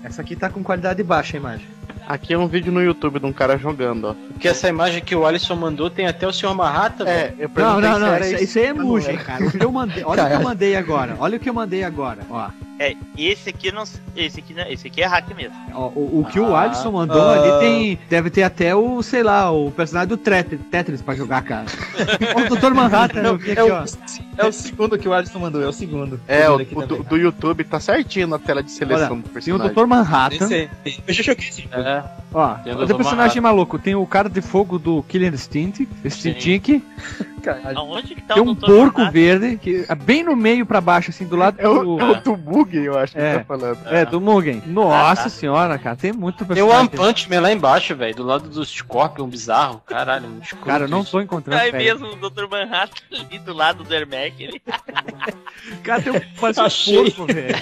[0.05, 1.67] Essa aqui tá com qualidade baixa a imagem.
[2.07, 4.15] Aqui é um vídeo no YouTube de um cara jogando, ó.
[4.33, 6.55] Porque essa imagem que o Alisson mandou tem até o Sr.
[6.55, 7.35] Marrata, velho.
[7.39, 8.07] É, eu Não, não, se não.
[8.09, 9.17] era Isso, isso aí é era.
[9.25, 9.45] cara.
[9.47, 11.17] O que eu mandei, olha o que eu mandei agora.
[11.19, 12.19] Olha o que eu mandei agora.
[12.29, 13.85] Ó, é, esse aqui não.
[14.17, 15.55] Esse aqui, não- esse aqui é hack mesmo.
[15.73, 17.33] Ó, o, o que o Ah, Alisson mandou ah.
[17.35, 17.99] ali tem.
[18.09, 21.67] Deve ter até o, sei lá, o personagem do Tetris, Tetris pra jogar, cara.
[22.37, 22.75] o Dr.
[22.75, 23.85] Manhattan, eu vi aqui, é, o, ó.
[24.39, 26.21] é o segundo que o Alisson mandou, é o segundo.
[26.27, 29.35] É, o, o do, do YouTube tá certinho na tela de seleção do Tem o
[29.35, 29.75] personagem.
[29.75, 29.87] Dr.
[29.87, 30.45] Manhattan.
[30.45, 30.99] Esse aí.
[31.07, 31.75] Eu já joguei esse jogo.
[31.77, 32.05] É.
[32.35, 32.93] Ó, Tem o olha Dr.
[32.95, 33.79] o personagem maluco.
[33.79, 36.83] Tem o cara de fogo do Killer Instinct, Instinct.
[37.77, 39.11] Aonde que tá Tem o um porco Manhattan?
[39.11, 42.01] verde, que é bem no meio pra baixo, assim, do lado É o, do.
[42.01, 43.39] é o do Mugen, eu acho que É.
[43.41, 43.79] tá falando.
[43.87, 44.63] É, do Mugen.
[44.67, 46.81] Nossa Ah, senhora, cara, tem muito Tem o personagem.
[46.81, 49.83] One Punch Man lá embaixo, velho, do lado do Scorpion bizarro.
[49.85, 50.65] Caralho, muito escuro.
[50.65, 51.63] Cara, eu não tô encontrando.
[51.63, 52.47] É mesmo o Dr.
[52.51, 54.33] Manhattan ali do lado do Ermac.
[54.43, 54.63] Ele...
[55.85, 57.55] Cara, tem um, parece um porco, velho.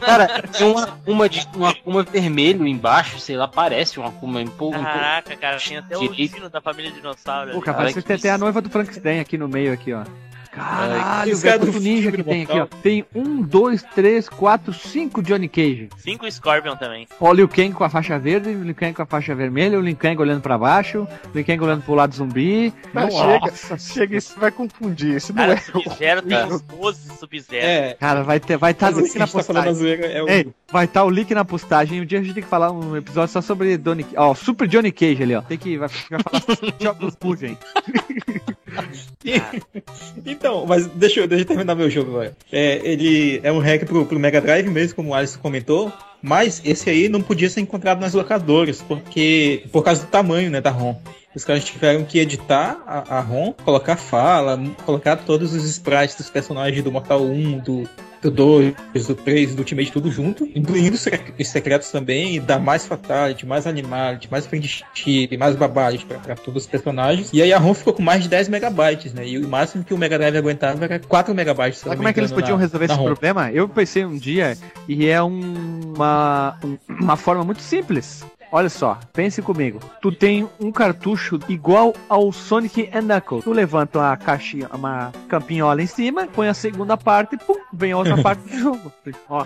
[0.00, 4.46] Cara, tem uma, uma de um Akuma vermelho embaixo, sei lá, parece um Akuma um
[4.46, 4.76] pouco.
[4.78, 7.52] um pouco- Caraca, cara, tem até o dino da família dinossauro.
[7.52, 10.04] Pô, que que tem até a noiva do Frankenstein aqui no meio, aqui, ó.
[10.52, 12.66] Caralho, o cara do ninja que tem aqui, ó.
[12.82, 15.88] Tem um, dois, três, quatro, cinco Johnny Cage.
[15.98, 17.06] Cinco Scorpion também.
[17.20, 19.78] Ó, o Liu Kang com a faixa verde, o Liu Kang com a faixa vermelha,
[19.78, 22.74] o Liu Kang olhando pra baixo, o Liu Kang olhando pro lado zumbi.
[22.92, 25.16] Mas chega, chega, isso vai confundir.
[25.16, 25.56] Isso não Cara, é.
[25.70, 27.66] Sub-Zero tem uns 12 Sub-Zero.
[27.66, 29.74] É, Cara, vai ter, vai estar mas o esse link na tá postagem.
[29.74, 30.28] zoeira é o.
[30.28, 32.00] Ei, vai estar o link na postagem.
[32.00, 34.90] Um dia a gente tem que falar um episódio só sobre Johnny Ó, Super Johnny
[34.90, 35.42] Cage ali, ó.
[35.42, 37.54] Tem que vai, vai falar sobre jogos Fusion.
[40.24, 42.36] Então, mas deixa eu, deixa eu terminar meu jogo agora.
[42.50, 45.92] É, ele é um hack pro, pro Mega Drive mesmo, como o Alisson comentou.
[46.22, 50.60] Mas esse aí não podia ser encontrado nas locadoras, porque por causa do tamanho né,
[50.60, 50.94] da ROM.
[51.34, 56.28] Os caras tiveram que editar a, a ROM, colocar fala, colocar todos os sprites dos
[56.28, 57.88] personagens do Mortal 1, do,
[58.22, 58.74] do 2,
[59.06, 62.84] do 3, do Ultimate, tudo junto, incluindo os sec- os secretos também, e dar mais
[62.86, 67.30] Fatality, mais Animality, mais Friendship, mais Babality pra, pra todos os personagens.
[67.32, 69.26] E aí a ROM ficou com mais de 10 megabytes, né?
[69.26, 71.80] E o máximo que o Mega Drive aguentava era 4 megabytes.
[71.80, 73.06] Sabe como é que eles podiam na- resolver na esse ROM.
[73.12, 73.50] problema?
[73.52, 74.56] Eu pensei um dia
[74.88, 78.24] e é um- uma, um- uma forma muito simples.
[78.52, 79.78] Olha só, pense comigo.
[80.02, 83.44] Tu tem um cartucho igual ao Sonic and Knuckles.
[83.44, 87.96] Tu levanta uma caixinha, uma campinhola em cima, põe a segunda parte, pum, vem a
[87.98, 88.92] outra parte do jogo.
[89.28, 89.44] Ó.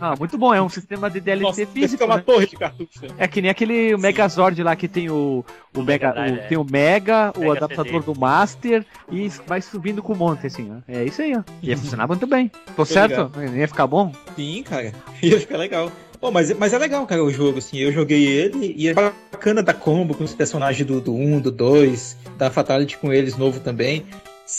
[0.00, 1.90] Ah, muito bom, é um sistema de DLC Nossa, físico.
[1.92, 2.22] fica uma né?
[2.24, 3.02] torre de cartucho.
[3.02, 3.08] né?
[3.18, 6.46] É que nem aquele Megazord lá que tem o, o Mega, Drive, o- é.
[6.46, 8.12] tem o Mega, o Mega adaptador CD.
[8.12, 10.80] do Master e vai subindo com um monte assim, ó.
[10.86, 11.42] É isso aí, ó.
[11.62, 12.50] Ia funcionar muito bem.
[12.76, 13.30] Tô certo?
[13.54, 14.12] Ia ficar bom?
[14.36, 14.92] Sim, cara.
[15.20, 15.90] Ia ficar legal.
[16.20, 17.78] Pô, mas, mas é legal, cara, o jogo, assim.
[17.78, 21.50] Eu joguei ele e é bacana da combo com os personagens do, do 1, do
[21.50, 24.06] 2, da Fatality com eles novo também.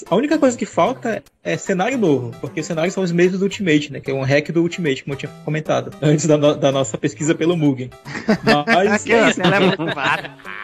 [0.09, 3.43] A única coisa que falta é cenário novo, porque os cenários são os mesmos do
[3.43, 3.99] Ultimate, né?
[3.99, 6.97] Que é um hack do Ultimate, como eu tinha comentado, antes da, no- da nossa
[6.97, 7.89] pesquisa pelo Mugen.
[8.65, 9.77] Mas, é isso, Ela é muito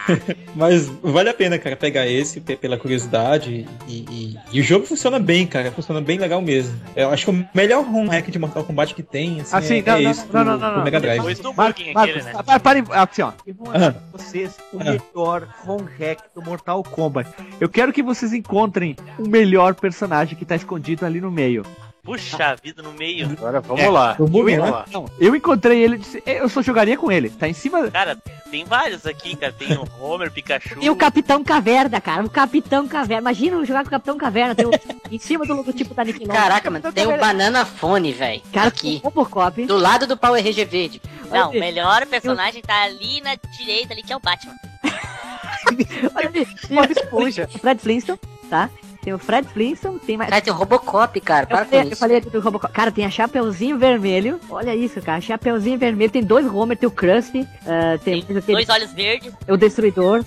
[0.55, 3.65] mas vale a pena, cara, pegar esse pe- pela curiosidade.
[3.87, 5.71] E, e- e o jogo funciona bem, cara.
[5.71, 6.77] Funciona bem legal mesmo.
[6.95, 9.81] Eu acho que o melhor home hack de Mortal Kombat que tem assim, Assim, é,
[9.83, 10.83] não, é não, esse não, do, não, não, do não.
[10.83, 11.17] Mega Drive.
[11.19, 12.43] Depois do Mar- Mugen Marcos, aquele, né?
[12.43, 13.31] pa- parem, assim, ó.
[13.47, 13.91] Eu vou Ah.
[13.91, 14.83] pra vocês o Ah.
[14.83, 17.29] melhor home hack do Mortal Kombat.
[17.61, 20.72] Eu quero que vocês encontrem o melhor personagem que tá escondido
[21.05, 21.65] ali no meio.
[22.03, 23.31] Puxa vida no meio.
[23.31, 24.17] Agora vamos É, lá.
[24.19, 24.57] né?
[24.57, 24.85] lá.
[24.91, 27.29] Não, eu encontrei ele disse, eu só jogaria com ele.
[27.29, 27.89] Tá em cima.
[27.89, 28.17] Cara,
[28.51, 29.53] tem vários aqui, cara.
[29.53, 30.75] Tem o Homer, Pikachu.
[30.81, 32.25] E o Capitão Caverna, cara.
[32.25, 33.21] O Capitão Caverna.
[33.31, 34.53] Imagina jogar com o Capitão Caverna.
[34.53, 34.71] Tem o,
[35.09, 36.35] em cima do logotipo da Nickelodeon.
[36.35, 37.17] Caraca, mano, tem o.
[37.17, 38.41] Banana Fone, velho.
[38.51, 38.99] Cara, aqui.
[39.01, 39.65] Robocop.
[39.65, 41.01] Do lado do Power Ranger verde.
[41.31, 44.53] Não, o melhor personagem tá ali na direita, ali, que é o Batman.
[46.15, 46.47] olha ali.
[46.69, 47.47] Bob Esponja.
[47.61, 48.69] Fred Flintstone, tá?
[49.03, 50.29] Tem o Fred Flintstone, tem mais.
[50.29, 51.43] Cara, tem o Robocop, cara.
[51.43, 51.99] Eu Para falei, com eu isso.
[51.99, 52.73] falei do Robocop.
[52.73, 54.39] Cara, tem a Chapeuzinho Vermelho.
[54.49, 55.19] Olha isso, cara.
[55.19, 56.09] Chapeuzinho Vermelho.
[56.11, 57.47] Tem dois Homer, tem o Krusty.
[57.67, 59.33] ah, tem Tem aquele- dois olhos verdes.
[59.47, 60.23] o Destruidor.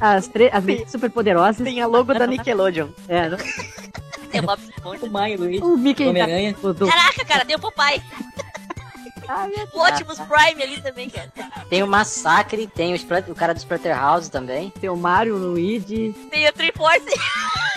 [0.00, 1.62] As três as meninas super poderosas.
[1.62, 2.88] Tem a logo da Nickelodeon.
[3.06, 3.36] É, né?
[4.32, 5.04] Tem o Bob Esponja.
[5.04, 5.60] O Maio, Luiz.
[5.60, 6.54] o Mickey Homem-Aranha.
[6.54, 8.00] Caraca, cara, tem o Popeye.
[9.28, 11.30] Ai, O Optimus Prime ali também, cara.
[11.68, 14.70] Tem o Massacre, tem o, Splat- o cara do Splatterhouse também.
[14.80, 16.14] Tem o Mario, o Luigi.
[16.30, 17.04] Tem o Triforce.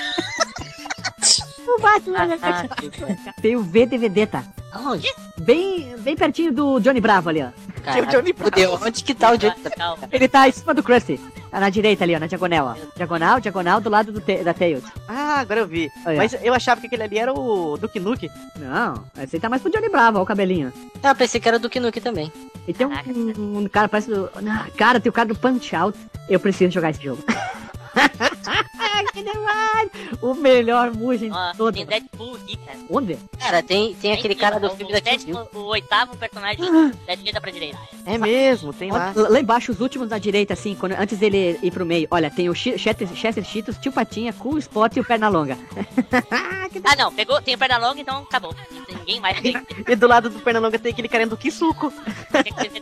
[3.42, 4.44] Tem o VDVD, tá?
[4.72, 5.08] Aonde?
[5.38, 7.50] Bem, bem pertinho do Johnny Bravo ali, ó.
[7.84, 8.74] Cara, Johnny fudeu.
[8.82, 9.54] Onde que tá o Johnny?
[9.78, 10.08] Calma.
[10.12, 11.20] Ele tá em cima do Krusty.
[11.52, 12.76] Tá na direita ali, ó, na diagonal, ó.
[12.96, 14.84] Diagonal, diagonal, do lado do te- da Tails.
[15.08, 15.92] Ah, agora eu vi.
[16.06, 16.14] Ó.
[16.16, 18.32] Mas eu achava que aquele ali era o Duke Nuke.
[18.58, 20.74] Não, esse aí tá mais pro Johnny Bravo, ó, o cabelinho.
[21.04, 22.32] Ah, eu pensei que era do Duke Nuke também.
[22.68, 22.92] E tem um,
[23.38, 24.30] um- um cara, parece do...
[24.50, 25.98] Ah, Cara, tem o cara do Punch Out.
[26.30, 27.22] Eu preciso jogar esse jogo.
[29.12, 29.90] que demais!
[30.22, 31.74] O melhor Mugen de todo.
[31.74, 32.80] tem Deadpool aqui, cara.
[32.90, 33.18] Onde?
[33.40, 36.64] Cara, tem, tem aquele cara do o, filme o, da sétimo, o oitavo personagem
[37.06, 37.78] da direita pra direita.
[38.06, 39.14] É mesmo, tem lá.
[39.16, 42.08] Lá embaixo, os últimos da direita, assim, quando, antes dele ir pro meio.
[42.12, 45.58] Olha, tem o Chester, Chester Cheetos, Tio Patinha, Cool Spot e o Pernalonga.
[46.86, 48.54] Ah, não, pegou, tem o perna longa, então acabou.
[48.90, 49.40] Ninguém mais.
[49.40, 49.56] Tem
[49.88, 51.94] E do lado do Pernalonga tem aquele cara do Kisuko.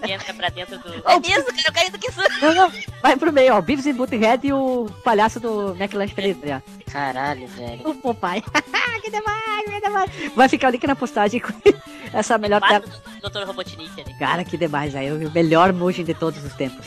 [0.10, 0.92] entra pra dentro do.
[1.12, 2.72] É mesmo, cara, eu caí do não,
[3.02, 3.60] vai pro meio, ó.
[3.60, 6.92] O Beavis e Butthead e o palhaço do McLanche Feliz, ali, ó.
[6.92, 7.90] Caralho, velho.
[7.90, 8.44] O Popeye.
[9.02, 10.12] que demais, que demais.
[10.36, 11.54] Vai ficar o link na postagem com
[12.14, 12.86] essa melhor tela.
[13.22, 13.46] Dr.
[13.46, 14.14] Robotnik ali.
[14.18, 15.12] Cara, que demais, aí.
[15.12, 16.86] O melhor Mugen de todos os tempos.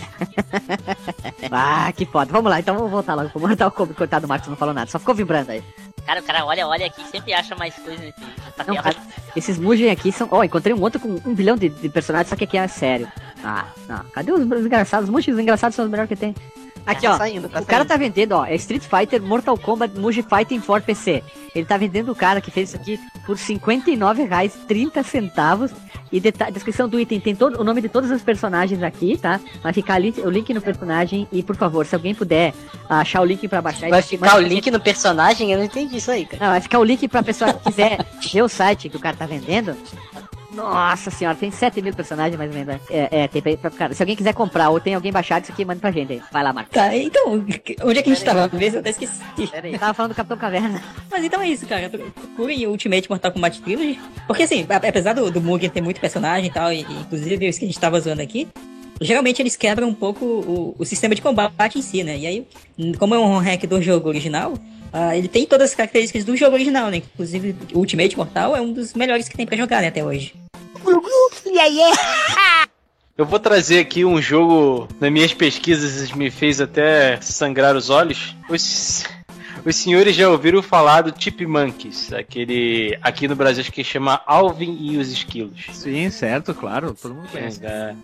[1.50, 2.32] ah, que foda.
[2.32, 3.96] Vamos lá, então vamos voltar logo pro Mortal Kombat.
[3.96, 4.90] Coitado do Marcos, não falou nada.
[4.90, 5.62] Só ficou vibrando aí.
[6.06, 8.20] Cara, o cara olha, olha aqui, sempre acha mais coisas nesse,
[8.66, 8.96] Não, cara,
[9.34, 10.28] esses Mugen aqui são.
[10.30, 13.10] Ó, encontrei um outro com um bilhão de, de personagens, só que aqui é sério.
[13.42, 14.04] Ah, não.
[14.12, 15.08] Cadê os, os engraçados?
[15.08, 16.34] Os Mugens engraçados são os melhores que tem.
[16.86, 17.12] Aqui, ó.
[17.12, 18.44] Tá saindo, tá o cara tá vendendo, ó.
[18.44, 21.22] É Street Fighter Mortal Kombat Muji Fighting for PC.
[21.54, 25.72] Ele tá vendendo o cara que fez isso aqui por R$ 59,30
[26.12, 29.40] E descrição do item tem todo o nome de todos os personagens aqui, tá?
[29.62, 31.26] Vai ficar ali, o link no personagem.
[31.32, 32.52] E por favor, se alguém puder
[32.88, 33.88] achar o link pra baixar.
[33.88, 35.52] Vai ficar o link no personagem?
[35.52, 36.44] Eu não entendi isso aí, cara.
[36.44, 39.16] Não, vai ficar o link pra pessoa que quiser ver o site que o cara
[39.16, 39.76] tá vendendo.
[40.54, 42.74] Nossa senhora, tem 7 mil personagens mais ou menos.
[42.74, 42.80] né?
[42.90, 43.94] É, é tem pra, pra, cara.
[43.94, 46.22] Se alguém quiser comprar ou tem alguém baixado isso aqui, manda pra gente aí.
[46.32, 46.72] Vai lá, Marcos.
[46.72, 48.76] Tá, então, onde é que a gente tava mesmo?
[48.76, 49.20] Eu até esqueci.
[49.50, 50.82] Pera aí, tava falando do Capitão Caverna.
[51.10, 51.88] Mas então é isso, cara.
[51.88, 54.00] Procurem o Ultimate Mortal Kombat Trilogy.
[54.26, 57.64] Porque assim, apesar do, do Mugen ter muito personagem e tal, e, inclusive os que
[57.64, 58.48] a gente tava zoando aqui,
[59.00, 62.16] geralmente eles quebram um pouco o, o sistema de combate em si, né?
[62.18, 62.46] E aí,
[62.98, 64.54] como é um hack do jogo original,
[64.92, 66.98] ah, ele tem todas as características do jogo original, né?
[66.98, 70.43] Inclusive, o Ultimate Mortal é um dos melhores que tem pra jogar, né, até hoje.
[73.16, 78.34] Eu vou trazer aqui um jogo, nas minhas pesquisas, me fez até sangrar os olhos.
[78.48, 79.04] Os,
[79.64, 84.76] os senhores já ouviram falar do Chipmunks, aquele aqui no Brasil acho que chama Alvin
[84.80, 85.64] e os Esquilos.
[85.72, 87.64] Sim, certo, claro, todo mundo conhece.
[87.64, 87.94] É,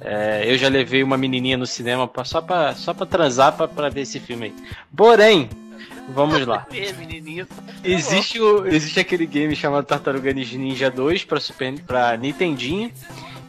[0.00, 3.68] é, eu já levei uma menininha no cinema pra, só, pra, só pra transar pra,
[3.68, 4.54] pra ver esse filme aí.
[4.96, 5.48] Porém,
[6.08, 6.66] vamos lá.
[6.98, 7.46] Menininho.
[7.84, 12.90] Existe, o, existe aquele game chamado Tartaruga Ninja 2 pra, Super, pra Nintendinho.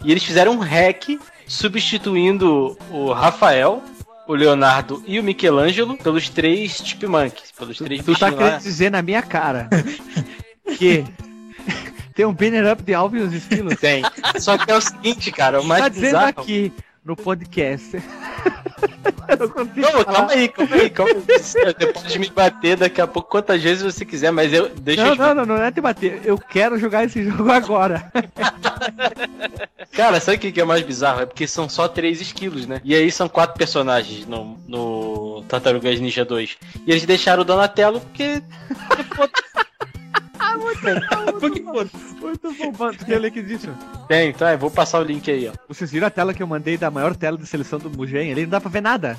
[0.03, 3.83] E eles fizeram um hack substituindo o Rafael,
[4.27, 7.51] o Leonardo e o Michelangelo pelos três Chipmunks.
[7.57, 8.37] Pelos três Tu tá bichinhos lá.
[8.37, 9.67] querendo dizer na minha cara
[10.77, 11.03] que
[12.13, 13.79] tem um banner up de Alvin e os esquilos?
[13.79, 14.03] Tem.
[14.39, 16.27] Só que é o seguinte, cara, o mais tá dizendo bizarro...
[16.27, 16.71] aqui
[17.03, 18.01] no podcast.
[19.29, 21.39] Eu não Não, calma aí, calma aí, calma aí.
[21.39, 25.09] Você pode me bater daqui a pouco quantas vezes você quiser, mas eu deixa Não,
[25.11, 26.21] eu não, não, não é te bater.
[26.23, 28.11] Eu quero jogar esse jogo agora.
[29.93, 31.21] Cara, sabe o que que é mais bizarro?
[31.21, 32.81] É porque são só três esquilos, né?
[32.83, 36.57] E aí são quatro personagens no, no Tartarugas Ninja 2.
[36.85, 38.41] E eles deixaram o Donatello porque.
[42.21, 42.97] Muito bom, mano.
[42.97, 43.69] Tem o link disso.
[44.07, 45.53] Tem, tá, eu vou passar o link aí, ó.
[45.67, 48.31] Vocês viram a tela que eu mandei da maior tela de seleção do Mugen?
[48.31, 49.17] Ali não dá pra ver nada.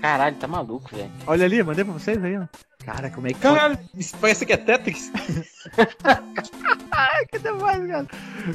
[0.00, 1.10] Caralho, tá maluco, velho.
[1.26, 2.46] Olha ali, mandei pra vocês aí, ó.
[2.84, 5.12] Cara, como é que Caralho, isso parece que é Tetris.
[6.90, 8.06] Ai, que demais, cara.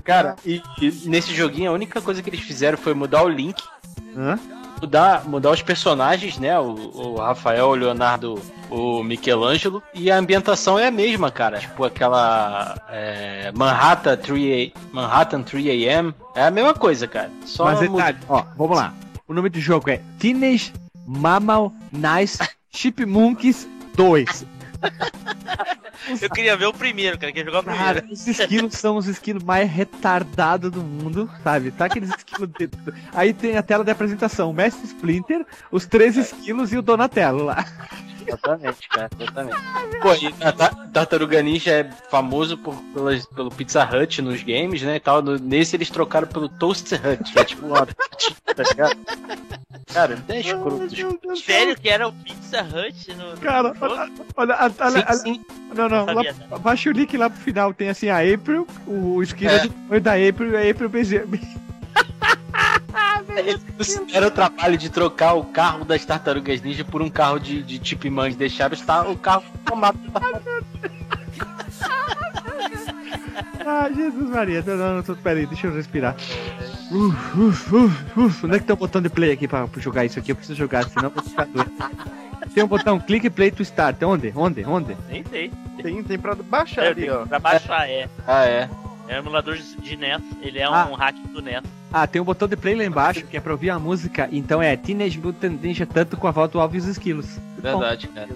[0.04, 3.64] Cara, e, e nesse joguinho a única coisa que eles fizeram foi mudar o link.
[4.18, 4.40] Hã?
[4.86, 6.60] Mudar, mudar os personagens, né?
[6.60, 9.82] O, o Rafael, o Leonardo, o Michelangelo.
[9.96, 11.58] E a ambientação é a mesma, cara.
[11.58, 12.78] Tipo aquela.
[12.92, 16.14] é, Manhattan 3 a, Manhattan 3 AM.
[16.36, 17.32] É a mesma coisa, cara.
[17.46, 18.94] Só Mas muda- detalhe, ó, vamos lá.
[19.28, 20.72] O nome do jogo é Teenage
[21.08, 22.38] Mammal Nice
[22.70, 24.46] Chipmunks 2.
[26.22, 27.32] Eu queria ver o primeiro, cara.
[27.32, 28.14] Queria jogar o Cara, primeiro.
[28.14, 31.72] os esquilos são os esquilos mais retardados do mundo, sabe?
[31.72, 32.50] Tá aqueles esquilos.
[32.58, 32.70] De...
[33.14, 37.44] Aí tem a tela de apresentação: o Mestre Splinter, os três esquilos e o Donatello
[37.46, 37.66] lá.
[38.28, 39.58] Exatamente, cara, exatamente.
[40.02, 44.82] Pô, e a Ta- Tartaruga Ninja é famoso por, pelas, pelo Pizza Hut nos games,
[44.82, 44.96] né?
[44.96, 45.22] E tal.
[45.22, 47.86] No- nesse eles trocaram pelo Toast Hut, que é tipo uma.
[47.86, 48.98] tá ligado?
[49.94, 50.86] Cara, é escroto.
[50.94, 51.38] escroto.
[51.38, 53.38] Sério que era o Pizza Hut no.
[53.38, 55.46] Cara, olha, olha, a- olha, Sim, sim.
[55.76, 59.22] Não, não, Sabia, lá, baixa o link lá pro final, tem assim a April, o
[59.22, 59.52] esquilo
[59.92, 60.00] É.
[60.00, 60.90] da April e a April
[64.08, 67.80] Fizeram o trabalho de trocar o carro das tartarugas ninja por um carro de, de
[67.88, 68.36] Chipmunk.
[68.36, 70.00] Deixaram estar o carro tomado.
[73.68, 76.16] Ah, Jesus Maria, não, não, não, pera aí, deixa eu respirar.
[76.92, 78.46] Uf, uf, uf, uf.
[78.46, 80.32] Onde é que tem o botão de play aqui pra, pra jogar isso aqui?
[80.32, 81.72] Eu preciso jogar, senão eu vou ficar doido.
[82.54, 84.02] Tem um botão clique play to start.
[84.04, 84.32] Onde?
[84.36, 84.64] Onde?
[84.66, 84.96] Onde?
[85.10, 85.52] Nem sei.
[85.82, 87.26] Tem, tem pra baixar É, ali, tem ó.
[87.26, 88.08] pra baixar, é.
[88.28, 88.70] Ah, é.
[89.08, 90.22] É um emulador de de NES.
[90.42, 90.90] Ele é um Ah.
[90.98, 91.64] hack do NES.
[91.98, 94.28] Ah, tem um botão de play lá embaixo que é pra ouvir a música.
[94.30, 97.40] Então é Teenage Mutant Ninja tanto com a volta do Alves os Esquilos.
[97.58, 98.36] Verdade, cara.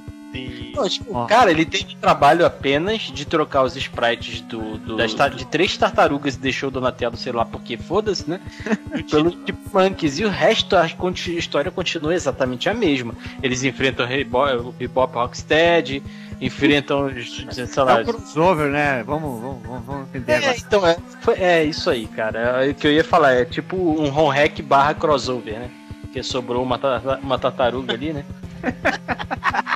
[0.76, 1.26] Não, tipo, Ó.
[1.26, 6.36] cara, ele teve trabalho apenas de trocar os sprites do, do- tar- de três tartarugas
[6.36, 8.40] e deixou o Donatello, sei lá porque, foda-se, né?
[9.10, 10.20] Pelo Chipmunks.
[10.20, 13.14] E o resto, a história continua exatamente a mesma.
[13.42, 16.04] Eles enfrentam o Bebop Rocksteady,
[16.40, 18.00] enfrentam os, sei lá...
[18.00, 19.04] É um crossover, né?
[19.04, 22.66] Vamos, vamos, vamos, entender É, então, é, foi- é isso aí, cara.
[22.66, 25.70] É, o que eu ia falar é tipo um home hack barra crossover, né?
[26.02, 26.80] Porque sobrou uma,
[27.22, 28.24] uma tartaruga ali, né?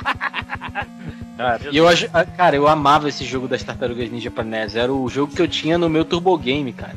[1.36, 4.76] Cara, e eu, ah, cara, eu amava esse jogo das Tartarugas Ninja pra NES.
[4.76, 6.94] Era o jogo que eu tinha no meu Turbo Game, cara.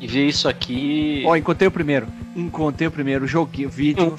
[0.00, 1.22] E ver isso aqui.
[1.26, 2.06] Ó, encontrei o primeiro.
[2.36, 4.16] Encontrei o primeiro, joguei o vídeo.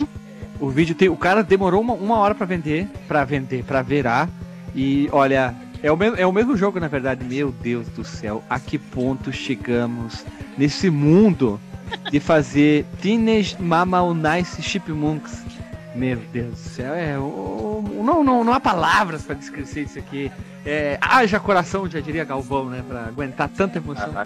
[0.59, 1.09] O vídeo tem.
[1.09, 2.87] O cara demorou uma, uma hora pra vender.
[3.07, 4.29] Pra vender, pra virar.
[4.75, 7.23] E olha, é o, mesmo, é o mesmo jogo, na verdade.
[7.25, 10.25] Meu Deus do céu, a que ponto chegamos
[10.57, 11.59] nesse mundo
[12.09, 15.43] de fazer Teenage Mammal Nice Chipmunks?
[15.95, 17.17] Meu Deus do céu, é.
[17.17, 20.31] O, o- não, não, não há palavras pra descrever isso aqui.
[20.65, 22.83] É, haja coração, já diria Galvão, né?
[22.87, 24.11] Pra aguentar tanta emoção.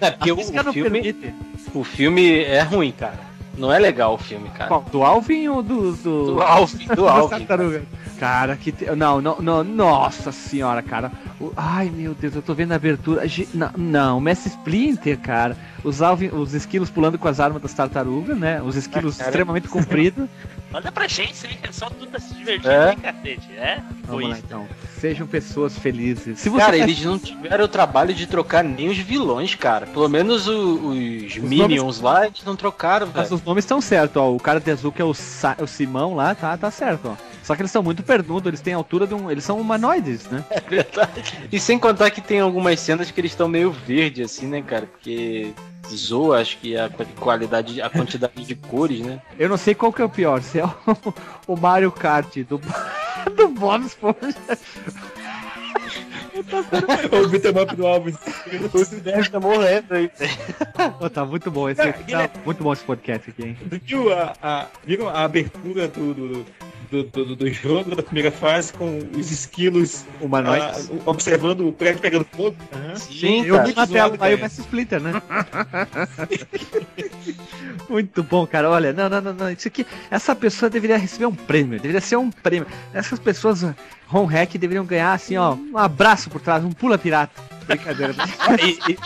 [0.00, 1.34] É porque o, o filme, permite.
[1.72, 3.20] o filme é ruim, cara.
[3.56, 4.68] Não é legal o filme, cara.
[4.68, 4.82] Qual?
[4.82, 5.92] Do Alvin ou do.
[5.96, 7.38] Do, Do Alvin, do Alvin.
[7.38, 7.82] tartaruga?
[8.18, 8.72] Cara, que.
[8.72, 9.64] te- Não, não, não.
[9.64, 11.10] Nossa senhora, cara.
[11.56, 13.22] Ai, meu Deus, eu tô vendo a abertura.
[13.54, 15.56] Não, não, Messi Splinter, cara.
[15.86, 18.60] Os, Alvin, os esquilos pulando com as armas das tartarugas, né?
[18.60, 19.30] Os esquilos Ah, cara.
[19.30, 20.28] extremamente compridos.
[20.72, 21.46] Manda pra gente?
[21.46, 22.86] Que é só tudo pra se divertir, É.
[22.86, 23.48] né, cacete?
[23.56, 23.76] É?
[23.76, 24.42] Foi Vamos lá isso.
[24.44, 24.66] então.
[24.98, 26.40] Sejam pessoas felizes.
[26.40, 29.86] Se você Cara, quer- eles não tiveram o trabalho de trocar nem os vilões, cara.
[29.86, 33.34] Pelo menos o- os, Minions lá, eles não trocaram, Mas velho.
[33.36, 34.32] os nomes estão certos, ó.
[34.34, 37.16] O cara de azul que é o, Sa- o Simão lá, tá, tá certo, ó.
[37.44, 39.30] Só que eles são muito pernudos, eles têm a altura de um.
[39.30, 40.42] Eles são humanoides, né?
[40.50, 41.38] É verdade.
[41.52, 44.86] E sem contar que tem algumas cenas que eles estão meio verde, assim, né, cara?
[44.86, 45.52] Porque
[45.94, 49.20] zoa, acho que a qualidade, a quantidade de cores, né?
[49.38, 50.74] Eu não sei qual que é o pior, se é o,
[51.54, 52.58] o Mario Kart do,
[53.36, 54.36] do Bob Esponja.
[57.12, 58.16] o beat'em up do Alves.
[58.72, 60.10] O Sidney tá morrendo aí.
[60.98, 63.56] Pô, tá muito bom esse, tá muito bom esse podcast aqui, hein?
[63.82, 66.46] Viu a, a, viram a abertura do, do,
[66.90, 70.90] do, do- do jogo da primeira fase com os esquilos Humanoides.
[70.90, 72.56] ah, observando o prédio pegando fogo?
[72.96, 73.68] Sim, eu cara.
[73.68, 74.38] vi na tela, aí o.
[74.38, 75.12] Messi Splinter, né?
[77.88, 78.70] Muito bom, cara.
[78.70, 79.50] Olha, não, não, não, não.
[79.50, 82.66] Isso aqui, essa pessoa deveria receber um prêmio, deveria ser um prêmio.
[82.92, 83.62] Essas pessoas,
[84.12, 87.40] home hack, deveriam ganhar assim, ó, um abraço por trás, um pula pirata.
[87.66, 88.12] Brincadeira.
[88.12, 88.24] né?
[88.62, 88.98] E, e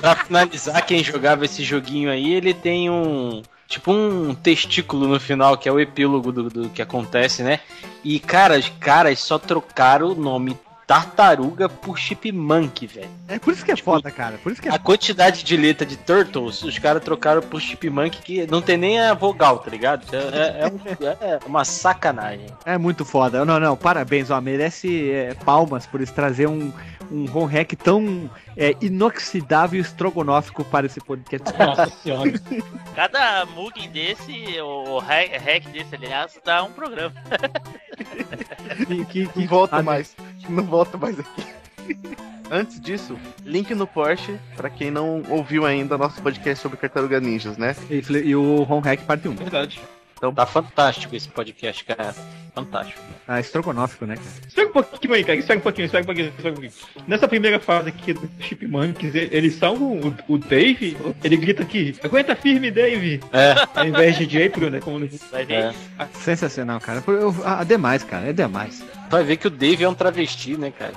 [0.00, 3.42] pra finalizar, quem jogava esse joguinho aí, ele tem um.
[3.70, 7.60] Tipo um testículo no final, que é o epílogo do, do que acontece, né?
[8.02, 10.58] E, cara, os caras só trocaram o nome
[10.90, 13.08] tartaruga por chipmunk, velho.
[13.28, 14.38] É por isso que é foda, cara.
[14.38, 18.20] Por isso que é A quantidade de letra de Turtles, os caras trocaram por chipmunk
[18.20, 20.04] que não tem nem a vogal, tá ligado?
[20.12, 22.46] É, é- é um- é uma sacanagem.
[22.64, 23.44] É muito foda.
[23.44, 24.40] Não, não, parabéns, ó.
[24.40, 26.72] Merece é, palmas por eles trazer um,
[27.08, 31.48] um home hack tão é, inoxidável e estrogonófico para esse podcast.
[31.56, 32.32] Nossa senhora.
[32.96, 37.14] Cada mugging desse, o hack, hack desse, aliás, dá um programa.
[38.86, 40.16] que, que, que ah, mais.
[40.48, 41.46] Não volto mais aqui.
[42.50, 47.56] Antes disso, link no Porsche, pra quem não ouviu ainda nosso podcast sobre Tartaruga Ninjas,
[47.56, 47.76] né?
[47.88, 49.36] E, e o home hack parte 1.
[49.36, 49.80] Verdade.
[50.16, 52.14] Então tá fantástico esse podcast, cara.
[52.54, 53.00] Fantástico.
[53.28, 54.28] Ah, estrogonófico, né, cara?
[54.48, 55.38] Espera um pouquinho aí, cara.
[55.38, 56.72] Espera um pouquinho, espera um pouquinho, espera um pouquinho.
[57.06, 62.34] Nessa primeira fase aqui do Chipmunks, eles salvam o, o Dave, ele grita aqui, aguenta
[62.34, 63.20] firme, Dave!
[63.32, 63.54] É.
[63.74, 64.80] Ao invés de April, né?
[64.80, 65.04] Como.
[65.04, 65.72] É.
[66.14, 67.02] Sensacional, cara.
[67.06, 68.28] Eu, ah, demais, cara.
[68.28, 68.82] É demais.
[69.10, 70.92] Vai ver que o Dave é um travesti, né, cara?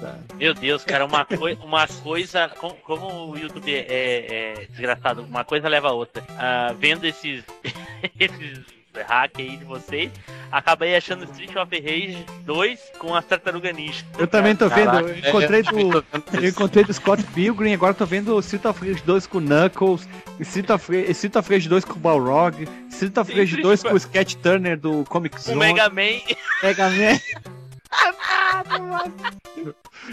[0.00, 2.48] Tá- Meu Deus, cara, uma, coi uma coisa.
[2.48, 6.22] com- Como o YouTube é, é desgraçado, uma coisa leva a outra.
[6.38, 7.42] Ah, vendo esses.
[8.20, 10.10] esses hack aí de vocês,
[10.50, 14.04] acabei achando Street of Rage 2 com as tartarugas ninja.
[14.18, 14.86] Eu também tô vendo.
[14.90, 16.04] Caraca, eu encontrei é, eu também do.
[16.42, 19.40] Eu encontrei do Scott Pilgrim, agora tô vendo o Street of Rage 2 com o
[19.40, 20.08] Knuckles,
[20.40, 23.80] Street of, Rage- Street of Rage 2 com o Balrog, Street of Rage Street 2
[23.80, 26.20] of- com o Sketch Turner do Comic O Zone, Mega Man.
[26.62, 27.18] Mega Man.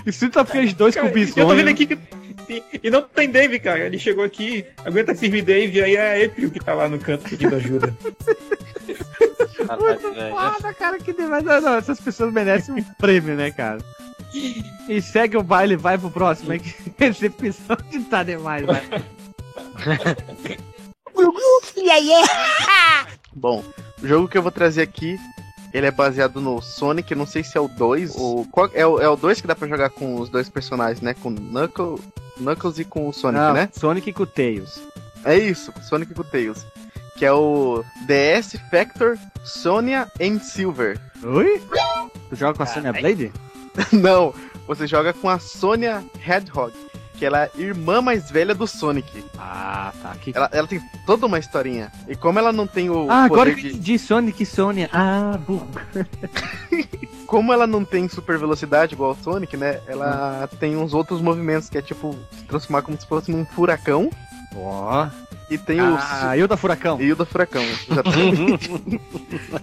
[0.08, 1.70] Street of Rage 2 com o Cara, eu tô vendo Bisonho.
[1.70, 1.98] aqui que...
[2.50, 3.86] E, e não tem Dave, cara.
[3.86, 7.30] Ele chegou aqui, aguenta firme, Dave, aí é a April que tá lá no canto
[7.30, 7.96] pedindo ajuda.
[10.14, 10.36] Velho.
[10.36, 11.44] Foda, cara, que demais.
[11.44, 13.80] Não, não, essas pessoas merecem um prêmio, né, cara?
[14.90, 18.82] E segue o baile, vai pro próximo, é que esse episódio tá demais, vai.
[23.34, 23.64] Bom,
[24.02, 25.18] o jogo que eu vou trazer aqui,
[25.74, 29.00] ele é baseado no Sonic, não sei se é o 2, ou qual, é, o,
[29.00, 31.16] é o 2 que dá pra jogar com os dois personagens, né?
[31.16, 32.00] Com o Knuckle,
[32.38, 33.70] Knuckles e com o Sonic, Não, né?
[33.72, 34.82] Sonic com o Tails.
[35.26, 36.66] É isso, Sonic com o Tails.
[37.16, 41.00] Que é o DS Factor Sonia and Silver.
[41.24, 41.62] Oi?
[42.30, 43.32] Tu joga com a Sonya Blade?
[43.92, 44.34] Não,
[44.68, 46.74] você joga com a Sonia Hedgehog,
[47.24, 49.24] que ela é a irmã mais velha do Sonic.
[49.40, 50.14] Ah, tá.
[50.16, 50.34] Que...
[50.36, 51.90] Ela, ela tem toda uma historinha.
[52.06, 53.68] E como ela não tem o Ah, agora que de...
[53.70, 54.90] entendi Sonic e Sônia.
[54.92, 55.66] Ah, burro.
[57.26, 59.80] Como ela não tem super velocidade igual o Sonic, né?
[59.88, 64.12] Ela tem uns outros movimentos, que é tipo se transformar como se fosse num furacão.
[64.56, 65.08] Ó.
[65.50, 65.98] E tem o.
[65.98, 67.02] Ah, Hilda Furacão.
[67.02, 68.70] Hilda Furacão, exatamente.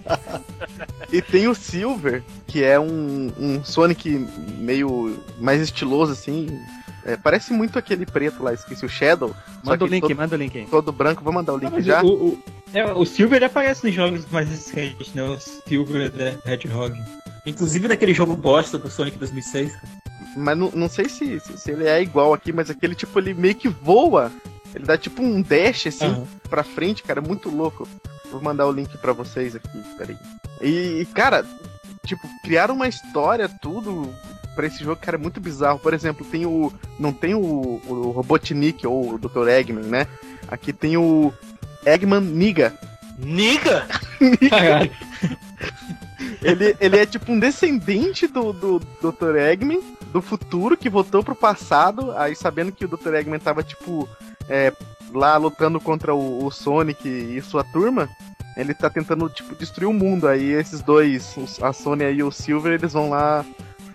[1.13, 6.47] e tem o Silver, que é um, um Sonic meio mais estiloso, assim.
[7.05, 9.35] É, parece muito aquele preto lá, esqueci o Shadow.
[9.63, 10.65] Manda o link, todo, manda o link aí.
[10.65, 12.03] todo branco, vou mandar o link Mas já.
[12.03, 12.43] O, o,
[12.73, 15.23] é, o Silver aparece nos jogos mais recentes, né?
[15.23, 16.97] O Silver da Hedgehog.
[17.45, 19.71] Inclusive naquele jogo bosta do Sonic 2006.
[19.71, 20.01] cara.
[20.37, 23.33] Mas não, não sei se, se, se ele é igual aqui, mas aquele tipo, ele
[23.33, 24.31] meio que voa.
[24.73, 26.27] Ele dá tipo um dash assim Aham.
[26.49, 27.87] pra frente, cara, muito louco.
[28.31, 30.17] Vou mandar o link pra vocês aqui, peraí.
[30.61, 31.45] E, cara,
[32.05, 34.13] tipo, criaram uma história, tudo
[34.55, 35.79] pra esse jogo, cara, é muito bizarro.
[35.79, 36.71] Por exemplo, tem o.
[36.99, 39.47] Não tem o, o Robotnik ou o Dr.
[39.47, 40.07] Eggman, né?
[40.47, 41.33] Aqui tem o
[41.85, 42.73] Eggman Niga.
[43.17, 43.87] Niga?
[46.41, 49.37] ele, ele é tipo um descendente do, do Dr.
[49.37, 49.81] Eggman,
[50.11, 53.13] do futuro, que voltou pro passado, aí sabendo que o Dr.
[53.15, 54.07] Eggman tava, tipo,
[54.49, 54.73] é,
[55.13, 58.09] lá lutando contra o, o, Sonic e sua turma,
[58.57, 60.27] ele tá tentando, tipo, destruir o mundo.
[60.27, 63.45] Aí esses dois, a Sony e o Silver, eles vão lá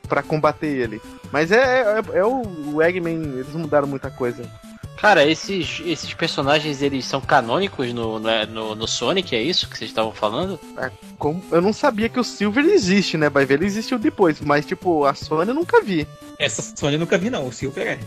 [0.07, 1.01] para combater ele.
[1.33, 2.43] Mas é, é, é o,
[2.75, 4.49] o Eggman, eles mudaram muita coisa.
[4.97, 9.77] Cara, esses, esses personagens eles são canônicos no, no, no, no Sonic, é isso que
[9.77, 10.59] vocês estavam falando?
[10.79, 13.29] É, como, eu não sabia que o Silver existe, né?
[13.29, 16.09] Vai ver, ele existiu depois, mas tipo, a Sony eu nunca vi.
[16.39, 17.99] Essa Sony eu nunca vi, não, o Silver é.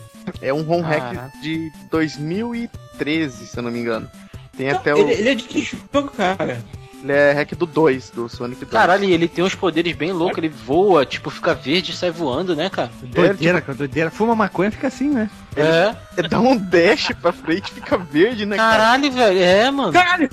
[0.42, 1.32] É um home hack ah.
[1.42, 4.10] de 2013, se eu não me engano.
[4.58, 4.98] Tem então, até o.
[4.98, 6.62] Ele, ele é de que jogo, cara?
[7.02, 8.72] Ele é hack do 2, do Sonic 2.
[8.72, 12.56] Caralho, ele tem uns poderes bem loucos, ele voa, tipo, fica verde e sai voando,
[12.56, 12.92] né, cara?
[13.02, 14.12] Doideira, cara, doideira.
[14.12, 15.30] Fuma maconha fica assim, né?
[15.56, 15.96] É.
[16.18, 19.26] Ele dá um dash pra frente e fica verde, né, Caralho, cara?
[19.26, 19.94] velho, é, mano.
[19.94, 20.30] Caralho!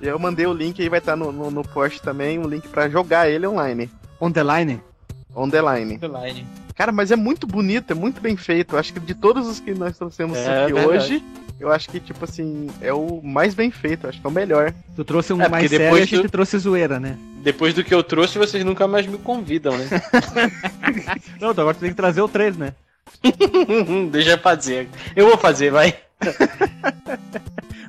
[0.00, 2.48] Eu mandei o link aí, vai estar tá no, no, no post também, o um
[2.48, 3.88] link pra jogar ele online.
[4.20, 4.82] On the line?
[5.34, 5.94] On the line.
[5.94, 6.46] On the line.
[6.74, 8.74] Cara, mas é muito bonito, é muito bem feito.
[8.74, 11.22] Eu acho que de todos os que nós trouxemos é, aqui hoje,
[11.62, 14.74] eu acho que, tipo assim, é o mais bem feito, acho que é o melhor.
[14.96, 17.16] Tu trouxe um é, mais sério e a gente trouxe zoeira, né?
[17.42, 19.86] Depois do que eu trouxe, vocês nunca mais me convidam, né?
[21.40, 22.74] Não, então agora tu tem que trazer o 3, né?
[24.10, 24.88] Deixa eu fazer.
[25.14, 25.96] Eu vou fazer, vai.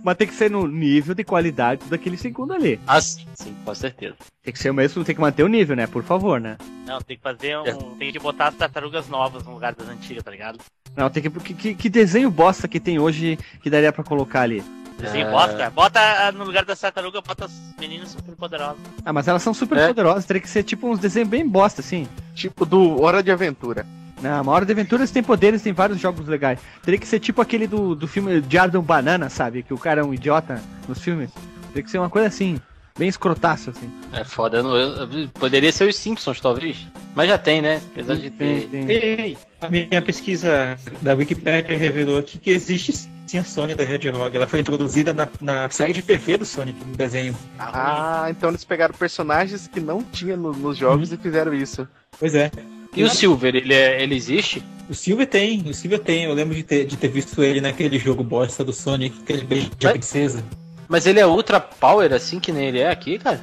[0.03, 2.79] Mas tem que ser no nível de qualidade daquele segundo ali.
[2.85, 4.15] Ah, sim, sim, com certeza.
[4.43, 5.87] Tem que ser o mesmo, tem que manter o nível, né?
[5.87, 6.57] Por favor, né?
[6.85, 7.65] Não, tem que fazer um.
[7.65, 7.73] É.
[7.97, 10.59] Tem que botar as tartarugas novas no lugar das antigas, tá ligado?
[10.95, 11.29] Não, tem que.
[11.29, 14.63] Que, que desenho bosta que tem hoje que daria para colocar ali?
[14.97, 15.31] Desenho é...
[15.31, 15.69] bosta?
[15.69, 18.77] Bota ah, no lugar da tartaruga, bota as meninas super poderosas.
[19.03, 19.87] Ah, mas elas são super é.
[19.87, 22.07] poderosas, teria que ser tipo uns desenhos bem bosta, assim.
[22.35, 23.85] Tipo do Hora de Aventura.
[24.21, 26.59] Não, uma Hora de Aventura tem poderes, tem vários jogos legais.
[26.81, 29.63] Teria que ser tipo aquele do, do filme Diário Banana, sabe?
[29.63, 31.29] Que o cara é um idiota nos filmes.
[31.69, 32.59] Teria que ser uma coisa assim.
[32.97, 33.91] Bem escrotaço, assim.
[34.13, 34.59] É foda.
[34.59, 36.87] Eu, eu, poderia ser os Simpsons, talvez.
[37.15, 37.81] Mas já tem, né?
[37.91, 38.67] Apesar de ter.
[38.69, 38.95] Tem, tem.
[38.95, 42.93] Ei, a minha pesquisa da Wikipedia revelou aqui que existe
[43.25, 44.35] sim a Sony da Hedgehog.
[44.35, 47.35] Ela foi introduzida na, na série de TV do Sonic, no desenho.
[47.57, 51.17] Ah, então eles pegaram personagens que não tinha no, nos jogos uhum.
[51.19, 51.87] e fizeram isso.
[52.19, 52.51] Pois é.
[52.95, 54.63] E o Silver, ele, é, ele existe?
[54.87, 56.25] O Silver tem, o Silver tem.
[56.25, 59.71] Eu lembro de ter, de ter visto ele naquele jogo bosta do Sonic, aquele beijo
[59.77, 60.43] de princesa.
[60.87, 63.41] Mas ele é ultra power assim que nem ele é aqui, cara?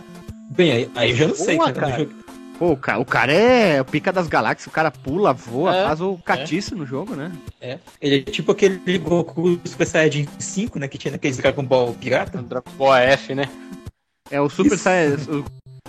[0.51, 1.91] Bem, aí, aí eu já não sei, Boa, cara.
[1.91, 2.09] cara.
[2.61, 5.84] Pô, o cara, o cara é o pica das galáxias, o cara pula, voa, é,
[5.86, 6.76] faz o catiço é.
[6.76, 7.32] no jogo, né?
[7.58, 7.78] É.
[7.98, 10.86] Ele é tipo aquele Goku Super Saiyajin 5, né?
[10.86, 12.42] Que tinha naqueles Dragon Ball pirata.
[12.42, 13.48] Dragon Ball F, né?
[14.30, 15.42] É o Super Saiyajin.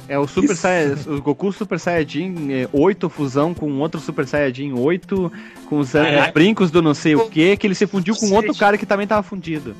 [0.08, 2.36] É o Super Saiyajin, o Goku Super Saiyajin
[2.72, 5.32] 8 fusão com outro Super Saiyajin 8,
[5.66, 8.56] com os, os brincos do não sei o que, que ele se fundiu com outro
[8.56, 9.76] cara que também tava fundido.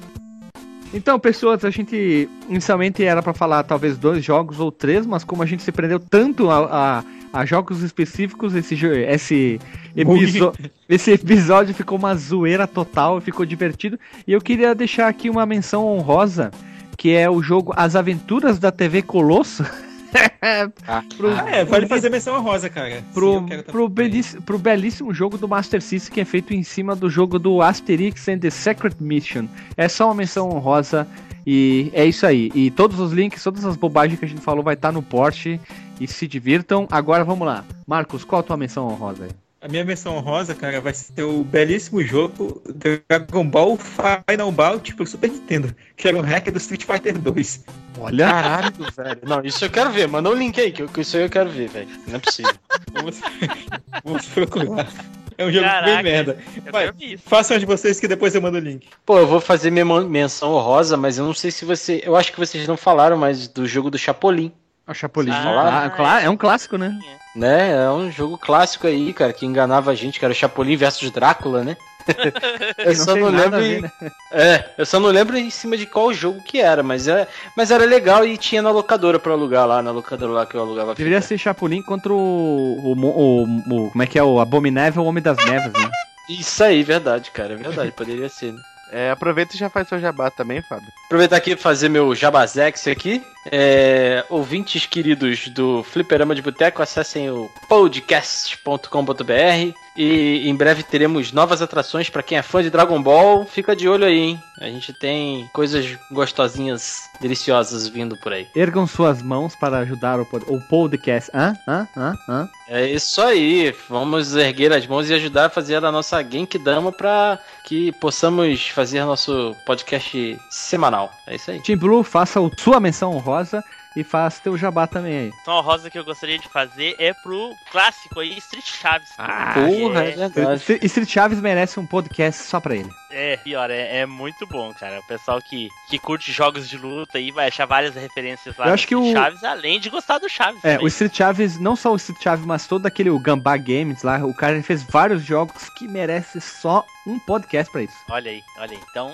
[0.94, 5.42] Então, pessoas, a gente inicialmente era para falar talvez dois jogos ou três, mas como
[5.42, 8.76] a gente se prendeu tanto a, a, a jogos específicos, esse,
[9.08, 9.60] esse,
[10.90, 13.98] esse episódio ficou uma zoeira total, ficou divertido.
[14.28, 16.52] E eu queria deixar aqui uma menção honrosa,
[16.98, 19.66] que é o jogo As Aventuras da TV Colosso.
[20.42, 21.04] ah, ah,
[21.50, 23.04] é, pode fazer menção rosa, cara.
[23.14, 27.10] Pro, pro, belíssimo, pro belíssimo jogo do Master System que é feito em cima do
[27.10, 29.48] jogo do Asterix and the Secret Mission.
[29.78, 31.08] É só uma menção honrosa
[31.46, 32.52] e é isso aí.
[32.54, 35.02] E todos os links, todas as bobagens que a gente falou vai estar tá no
[35.02, 35.60] Porsche
[36.00, 36.88] e se divirtam.
[36.92, 37.64] Agora vamos lá.
[37.88, 39.32] Marcos, qual a tua menção honrosa aí?
[39.62, 42.64] A minha menção honrosa, cara, vai ser o belíssimo jogo
[43.08, 47.64] Dragon Ball Final Bout pro Super Nintendo, que era um hack do Street Fighter 2.
[48.00, 48.26] Olha!
[48.26, 49.22] Caralho, velho.
[49.22, 50.08] Não, isso eu quero ver.
[50.08, 51.88] Manda um link aí, que isso aí eu quero ver, velho.
[52.08, 52.54] Não é possível.
[52.92, 53.22] vamos,
[54.04, 54.92] vamos procurar.
[55.38, 56.38] É um jogo Caraca, bem merda.
[56.72, 56.92] Vai,
[57.24, 58.88] façam de vocês que depois eu mando o link.
[59.06, 62.02] Pô, eu vou fazer minha menção honrosa, mas eu não sei se você.
[62.04, 64.52] Eu acho que vocês não falaram, mas do jogo do Chapolin.
[64.88, 65.32] O Chapolin.
[65.32, 66.98] Ah, ah, é um clássico, né?
[67.36, 70.76] Né, é um jogo clássico aí, cara, que enganava a gente, que era o Chapolin
[70.76, 71.78] versus Drácula, né?
[72.78, 73.60] eu só não, não lembro.
[73.60, 73.92] Ver, né?
[74.32, 77.72] É, eu só não lembro em cima de qual jogo que era, mas, é, mas
[77.72, 80.96] era legal e tinha na locadora pra alugar lá, na locadora lá que eu alugava.
[80.96, 84.24] Deveria ser Chapolin contra o, o, o, o, Como é que é?
[84.24, 85.90] O Abominável Homem das Neves, né?
[86.30, 88.62] Isso aí, verdade, cara, é verdade, poderia ser, né?
[88.92, 90.88] É, aproveita e já faz seu jabá também, Fábio.
[91.06, 93.24] Aproveitar aqui para fazer meu jabazex aqui.
[93.50, 99.74] É, ouvintes queridos do Fliperama de Boteco, acessem o podcast.com.br.
[99.96, 103.46] E em breve teremos novas atrações para quem é fã de Dragon Ball.
[103.46, 104.44] Fica de olho aí, hein?
[104.60, 108.48] A gente tem coisas gostosinhas, deliciosas vindo por aí.
[108.56, 111.30] Ergam suas mãos para ajudar o, pod o podcast.
[111.34, 111.54] Hã?
[111.68, 111.88] Hã?
[111.96, 112.18] Hã?
[112.30, 112.50] Hã?
[112.68, 113.76] É isso aí.
[113.90, 119.04] Vamos erguer as mãos e ajudar a fazer a nossa Genkidama para que possamos fazer
[119.04, 121.12] nosso podcast semanal.
[121.28, 121.60] É isso aí.
[121.60, 123.64] Team Blue, faça a sua menção honrosa
[123.96, 125.34] e faz teu jabá também aí.
[125.42, 129.10] Então a rosa que eu gostaria de fazer é pro clássico aí, Street Chaves.
[129.18, 130.80] Ah, porra, é, verdade.
[130.84, 132.90] Street Chaves merece um podcast só pra ele.
[133.10, 135.00] É, pior, é, é, muito bom, cara.
[135.00, 138.74] O pessoal que, que curte jogos de luta aí vai achar várias referências lá eu
[138.74, 139.12] acho que o...
[139.12, 140.64] Chaves, além de gostar do Chaves.
[140.64, 140.86] É, também.
[140.86, 144.18] o Street Chaves, não só o Street Chaves, mas todo aquele o Gambá Games lá,
[144.26, 147.98] o cara fez vários jogos que merece só um podcast pra isso.
[148.10, 148.80] Olha aí, olha aí.
[148.90, 149.14] Então,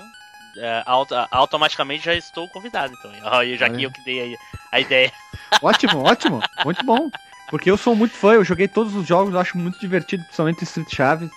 [0.57, 3.11] é, auto, automaticamente já estou convidado, então.
[3.57, 4.37] Já que eu que dei a,
[4.71, 5.11] a ideia.
[5.61, 6.41] Ótimo, ótimo.
[6.65, 7.09] Muito bom.
[7.49, 10.63] Porque eu sou muito fã, eu joguei todos os jogos, eu acho muito divertido, principalmente
[10.63, 11.29] Street Chaves.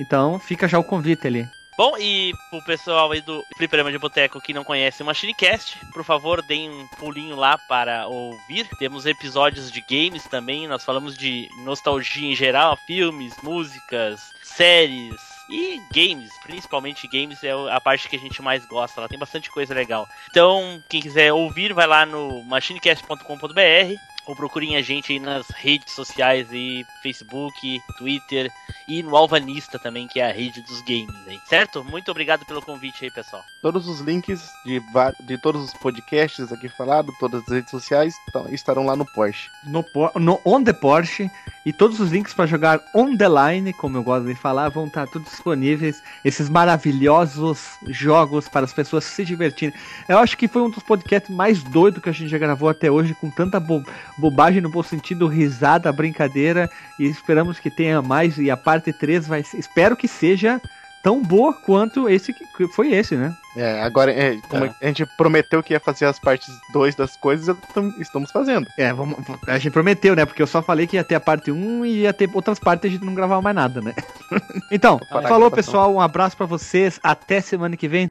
[0.00, 1.48] Então fica já o convite ali.
[1.78, 6.02] Bom, e pro pessoal aí do Fliperama de Boteco que não conhece o MachineCast, por
[6.02, 8.68] favor, deem um pulinho lá para ouvir.
[8.80, 15.14] Temos episódios de games também, nós falamos de nostalgia em geral, filmes, músicas, séries,
[15.48, 19.00] e games, principalmente games, é a parte que a gente mais gosta.
[19.00, 20.06] Lá tem bastante coisa legal.
[20.30, 25.94] Então, quem quiser ouvir, vai lá no machinecast.com.br ou procurem a gente aí nas redes
[25.94, 28.50] sociais aí, Facebook, Twitter
[28.86, 31.38] e no Alvanista também, que é a rede dos games aí.
[31.46, 31.84] Certo?
[31.84, 33.44] Muito obrigado pelo convite aí, pessoal.
[33.62, 34.80] Todos os links de,
[35.26, 38.14] de todos os podcasts aqui falados, todas as redes sociais,
[38.50, 39.50] estarão lá no Porsche.
[39.64, 39.84] No,
[40.16, 41.30] no On The Porsche.
[41.68, 44.86] E todos os links para jogar on the line, como eu gosto de falar, vão
[44.86, 46.02] estar todos disponíveis.
[46.24, 49.74] Esses maravilhosos jogos para as pessoas se divertirem.
[50.08, 52.90] Eu acho que foi um dos podcasts mais doidos que a gente já gravou até
[52.90, 53.82] hoje, com tanta bo
[54.16, 56.70] bobagem no bom sentido, risada, brincadeira.
[56.98, 58.38] E esperamos que tenha mais.
[58.38, 59.44] E a parte 3 vai.
[59.54, 60.60] Espero que seja
[61.02, 63.34] tão boa quanto esse que foi esse, né?
[63.56, 64.74] É, agora, é, como é.
[64.80, 67.56] a gente prometeu que ia fazer as partes 2 das coisas,
[67.98, 68.66] estamos fazendo.
[68.76, 70.26] É, vamos, a gente prometeu, né?
[70.26, 72.58] Porque eu só falei que ia ter a parte 1 um e ia ter outras
[72.58, 73.94] partes e a gente não gravava mais nada, né?
[74.70, 78.08] então, falou pessoal, um abraço para vocês, até semana que vem.